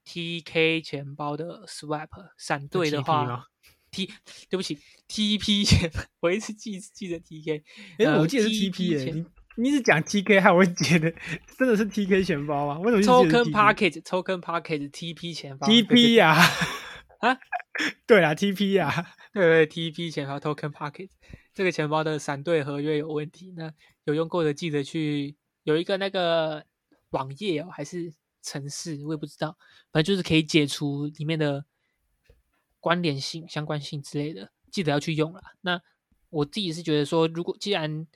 [0.06, 3.44] TK 钱包的 Swap 闪兑的话
[3.90, 4.06] ，T
[4.48, 4.78] 对不起
[5.08, 5.90] TP 钱，
[6.20, 7.62] 我一直记记得 TK。
[7.98, 9.24] 哎，我记得是 TP 哎，你
[9.56, 11.12] 你是讲 TK 还我觉得
[11.58, 12.78] 真的是 TK 钱包啊？
[12.80, 16.36] 为什么？Token Pocket Token Pocket TP 钱包 TP 呀？
[17.20, 17.36] 啊，
[18.06, 21.10] 对啊 TP 呀， 对对 TP 钱包 Token Pocket
[21.52, 23.52] 这个钱包的闪兑合约有问题。
[23.56, 23.72] 那
[24.04, 25.36] 有用过的记得去。
[25.64, 26.64] 有一个那个
[27.10, 28.10] 网页哦，还是
[28.42, 29.56] 城市，我也不知道，
[29.92, 31.64] 反正就是可以解除里面的
[32.78, 35.40] 关联性、相关性之类的，记得要去用了。
[35.60, 35.80] 那
[36.30, 38.06] 我自己是觉得说，如果既然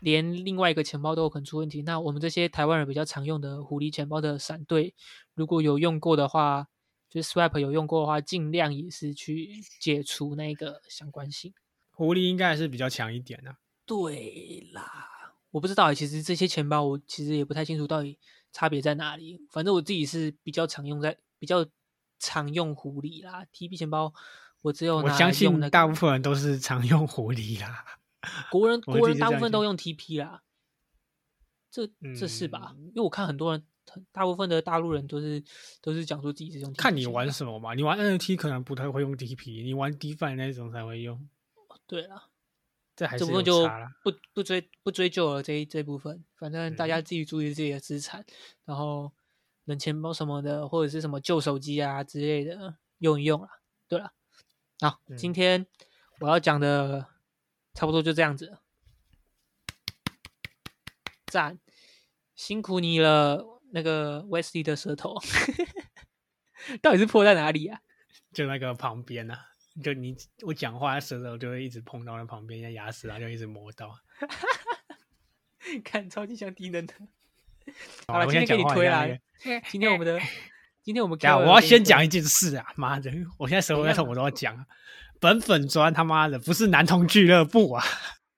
[0.00, 4.94] 连另外一个钱包都有可能出问题，那我们这些台湾人比较常用的狐狸钱包的闪兑，
[5.34, 6.68] 如果有用过的话，
[7.08, 11.54] 就是 Swap 有用过的话，尽量也是去解除那个相关性。
[11.90, 13.56] 狐狸应该还是比较强一点的。
[13.86, 15.12] 对啦。
[15.52, 18.18] 我不知道，其实这些钱包我其实也不太清楚到底
[18.56, 19.38] 差别在哪里。
[19.50, 21.66] 反正我自己是比较常用在比较
[22.18, 24.14] 常用狐狸啦，TP 钱包
[24.62, 27.84] 我只有我相信大部分人都是常用狐狸啦。
[28.50, 30.40] 国人国人大部分都用 TP 啦，
[31.70, 31.86] 这
[32.18, 32.74] 这是吧？
[32.78, 33.62] 因为我看很多人，
[34.10, 35.44] 大部分的大陆人都是
[35.82, 36.72] 都是讲说自己是用。
[36.72, 41.28] 看你玩什么嘛，你玩 NFT 可能不太会用 TP，你玩 DeFi 那种才会用。
[41.86, 42.30] 对了，
[42.96, 43.68] 这还这部分就
[44.02, 48.24] 不不追不追究了这一这部分，反正大家自己注意自己的资产，
[48.64, 49.12] 然后
[49.66, 53.48] 冷钱包什么的，或者是什么旧手机啊之类的用一用啊。
[53.86, 54.12] 对了，
[54.80, 55.66] 好，今天
[56.20, 57.06] 我要讲的。
[57.78, 58.56] 差不多就这样子，
[61.26, 61.58] 赞，
[62.34, 65.14] 辛苦你了，那个 Wesley 的舌头，
[66.80, 67.82] 到底是破在哪里啊？
[68.32, 69.48] 就那个旁边啊，
[69.82, 73.94] 就你我讲话舌头就会一直碰到那旁边，像牙齿啊，就一直磨到。
[75.84, 76.94] 看，超级像低能的。
[78.06, 79.20] 好了，今天给你推来。
[79.68, 80.18] 今天我们的，
[80.82, 82.66] 今天我们讲，我要先讲一件事啊！
[82.76, 84.64] 妈的，我现在舌头在痛，我都要讲。
[85.20, 87.84] 本粉砖他妈的不是男童俱乐部啊！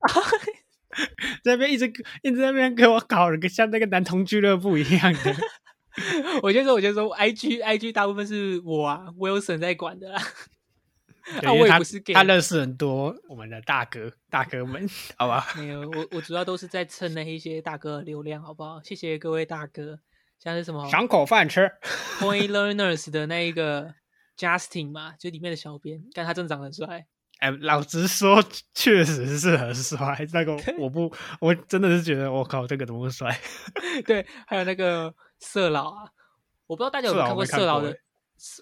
[1.45, 1.87] 在那边一直
[2.23, 5.37] 一直在那边给我搞了个像那个男童俱乐部一样的。
[6.43, 10.23] 我先说，我先说，I G I G 大部分是我啊，Wilson 在管的啦。
[11.43, 15.47] 啊，我也不是他认识很多我们的大哥大哥们，好吧？
[15.57, 18.83] 没有，我我主要都是在蹭那一些大哥的流量，好不好？
[18.83, 19.99] 谢谢各位大哥，
[20.39, 21.71] 像是什么赏口饭吃
[22.19, 23.95] ，Point Learners 的那一个。
[24.39, 27.05] Justin 嘛，就里面的小编，但他真的长得很帅。
[27.41, 28.41] 哎，老实说，
[28.73, 30.25] 确实是很帅。
[30.33, 33.37] 那个我不，我真的是觉得，我靠，这个怎么帅？
[34.07, 36.13] 对，还有那个色老啊，
[36.69, 37.99] 我不知道大家有没有看过色老的，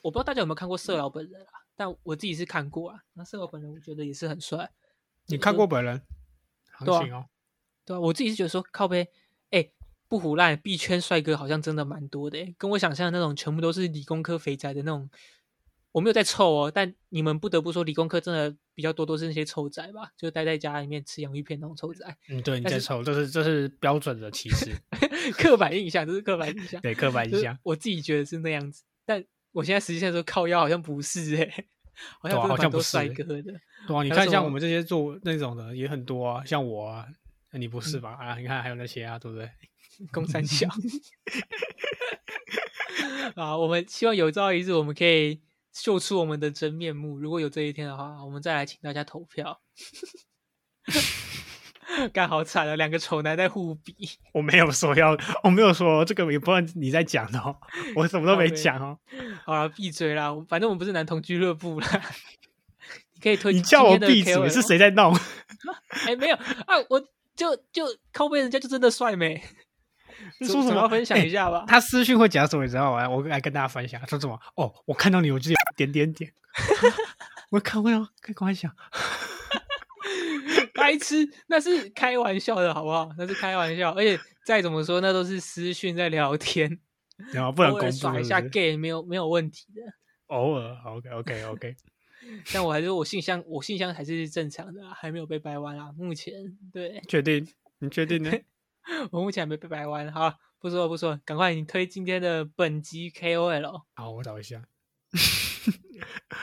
[0.03, 3.05] 我不知道大家有没有看过色老本人啊，但我自己是看过啊。
[3.13, 4.71] 那色老本人，我觉得也是很帅。
[5.27, 6.03] 你看过本人？
[6.85, 7.27] 对啊，
[7.85, 9.09] 对啊，我自己是觉得说靠背，
[9.51, 9.71] 哎，
[10.09, 15.09] 不胡烂，币圈帅哥好像真的蛮多的，跟我想象的那种全部都是理工科肥宅的那种。
[15.93, 20.13] 我没有在臭哦，但你们不得不说，理工科真的比较多，都是那些臭仔吧？
[20.15, 22.05] 就待在家里面吃洋芋片那种臭仔。
[22.29, 24.77] 嗯，对，你在臭，这是这是标准的歧视，
[25.39, 26.79] 刻板印象，这是刻板印象。
[26.83, 29.25] 对，刻板印象，我自己觉得是那样子，但
[29.57, 31.65] 我现在实际上说靠腰好像不是哎，
[32.21, 33.43] 好像好像不是帅哥的。
[33.43, 37.07] 对啊，你看像我们这些做那种的也很多啊，像我啊，
[37.53, 38.11] 你不是吧？
[38.21, 39.51] 啊，你看还有那些啊，对不对？
[40.13, 40.69] 公三小。
[43.35, 45.41] 啊，我们希望有朝一日我们可以。
[45.73, 47.19] 秀出我们的真面目。
[47.19, 49.61] 如果有这一天的话，我们再来请大家投票。
[52.13, 53.95] 干好惨了，两个丑男在互比。
[54.33, 57.57] 我没有说要，我没有说这个，也不知道你在讲的哦。
[57.95, 58.99] 我什么都没讲哦。
[59.45, 60.35] 好了，闭嘴啦！
[60.49, 61.89] 反正我们不是男同俱乐部啦。
[63.15, 63.53] 你可以推。
[63.53, 65.13] 你叫我闭嘴，是谁在闹？
[66.07, 67.01] 哎，没有啊，我
[67.35, 69.43] 就就靠背人家就真的帅没？
[70.41, 70.89] 说什么？
[70.89, 71.65] 分享一下吧。
[71.67, 72.65] 他私讯会讲什么？
[72.65, 73.09] 你知道吗？
[73.09, 74.01] 我来跟大家分享。
[74.07, 74.39] 说什么？
[74.57, 76.33] 哦，我看到你，我就点点点。
[77.51, 78.69] 我看不到，开玩笑。
[80.77, 83.11] 白痴，那是开玩笑的，好不好？
[83.19, 86.79] 那是开玩笑，而且再怎么说，那都是私讯在聊天，
[87.33, 89.81] 然后不然公布耍一下 gay 没有没有问题的。
[90.27, 91.77] 偶尔，OK OK OK。
[92.53, 95.93] 但我还是我信箱，我信箱还是正常的，还没有被掰弯啊。
[95.97, 96.35] 目前
[96.73, 97.47] 对，确定？
[97.79, 98.33] 你确定呢？
[99.13, 103.83] 我目前还没被掰弯，好，不说了不说了，赶快你推今天的本集 KOL。
[103.95, 104.65] 好，我找一下，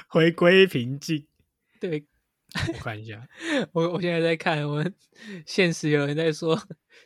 [0.08, 1.28] 回归平静。
[1.82, 2.06] 对，
[2.68, 3.28] 我看一下，
[3.74, 4.96] 我我现在在看，我们
[5.46, 6.62] 现实有人在说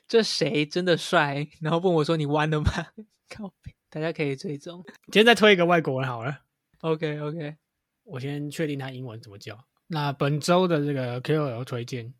[0.07, 2.71] 这谁真的帅，然后问我说你弯了吗？
[3.29, 3.53] 靠，
[3.89, 4.83] 大家可以追踪。
[5.05, 6.41] 今天再推一个外国人好了。
[6.81, 7.55] OK OK，
[8.03, 9.67] 我先确定他英文怎么叫。
[9.87, 12.13] 那本周的这个 KOL 推荐，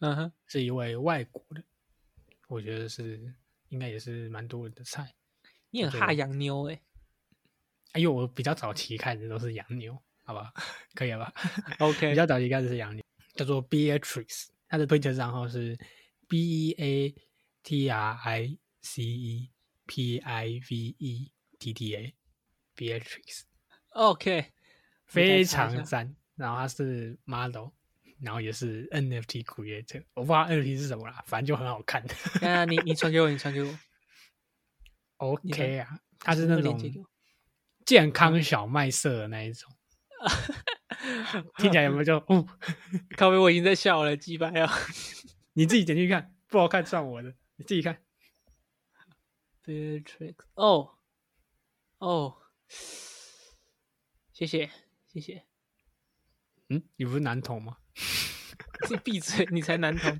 [0.00, 1.62] 嗯哼，是一位外国的。
[2.48, 3.34] 我觉得是
[3.68, 5.14] 应该也是蛮多人的菜。
[5.70, 6.80] 你很哈洋妞哎？
[7.92, 9.96] 哎呦，我比较早期看的都是洋妞，
[10.26, 10.52] 好吧？
[10.94, 11.32] 可以了吧？
[11.78, 13.02] OK，比较早期开始是洋妞，
[13.34, 15.78] 叫做 Beatrice，他的推特账号是
[16.28, 17.14] B E A
[17.62, 19.50] T R I C E
[19.86, 23.42] P I V E T T A，Beatrice。
[23.90, 24.52] OK，
[25.06, 26.14] 非常赞。
[26.34, 27.68] 然后他是 model。
[28.18, 32.02] 然后也是 NFT creator，我不知道 NFT 是什么啦，反正就很好看。
[32.40, 33.78] 啊，你你传给我，你传给我。
[35.18, 36.80] OK 啊，它是那种
[37.84, 39.70] 健康小麦色的那一种，
[41.58, 42.46] 听起来有没有就哦？
[43.16, 44.70] 咖啡我已经在笑了，鸡巴呀！
[45.54, 48.02] 你自己点进去看，不好看算我的，你自己看。
[49.64, 50.96] Beatrix，哦
[51.98, 52.36] 哦，
[54.32, 54.70] 谢谢
[55.08, 55.44] 谢谢。
[56.68, 57.76] 嗯，你不是男同吗？
[58.86, 60.18] 是闭嘴，你才男同。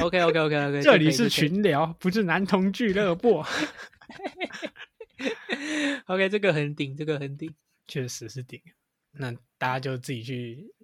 [0.00, 3.44] OK OK OK OK，这里是群聊，不是男同俱乐部。
[6.06, 7.54] OK，这个很顶，这个很顶，
[7.86, 8.60] 确实是顶。
[9.18, 10.74] 那大家就自己去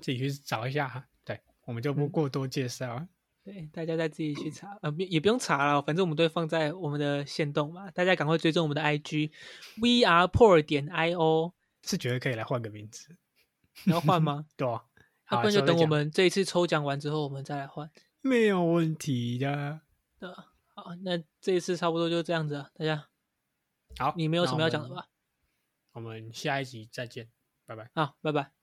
[0.00, 1.06] 自己去找一下哈。
[1.24, 3.06] 对，我们就不过多介绍。
[3.44, 7.90] 对，大家再自己去查，呃，也不用查了，反正我们都会放在我们的线动嘛。
[7.90, 13.16] 大家赶快追踪我们的 IG，V R Poor 点 I O，是觉得可以来换个名字，
[13.84, 14.46] 你要换吗？
[14.56, 14.84] 对啊，
[15.32, 17.90] 要不然就等我们这一次抽奖完之后，我们再来换。
[18.20, 19.80] 没有问题的。
[20.20, 20.30] 对，
[20.74, 23.08] 好，那这一次差不多就这样子啊，大家。
[23.98, 25.08] 好，你没有什么要讲的吧？
[25.94, 27.28] 我们下一集再见，
[27.66, 27.90] 拜拜。
[27.94, 28.61] 啊，拜拜。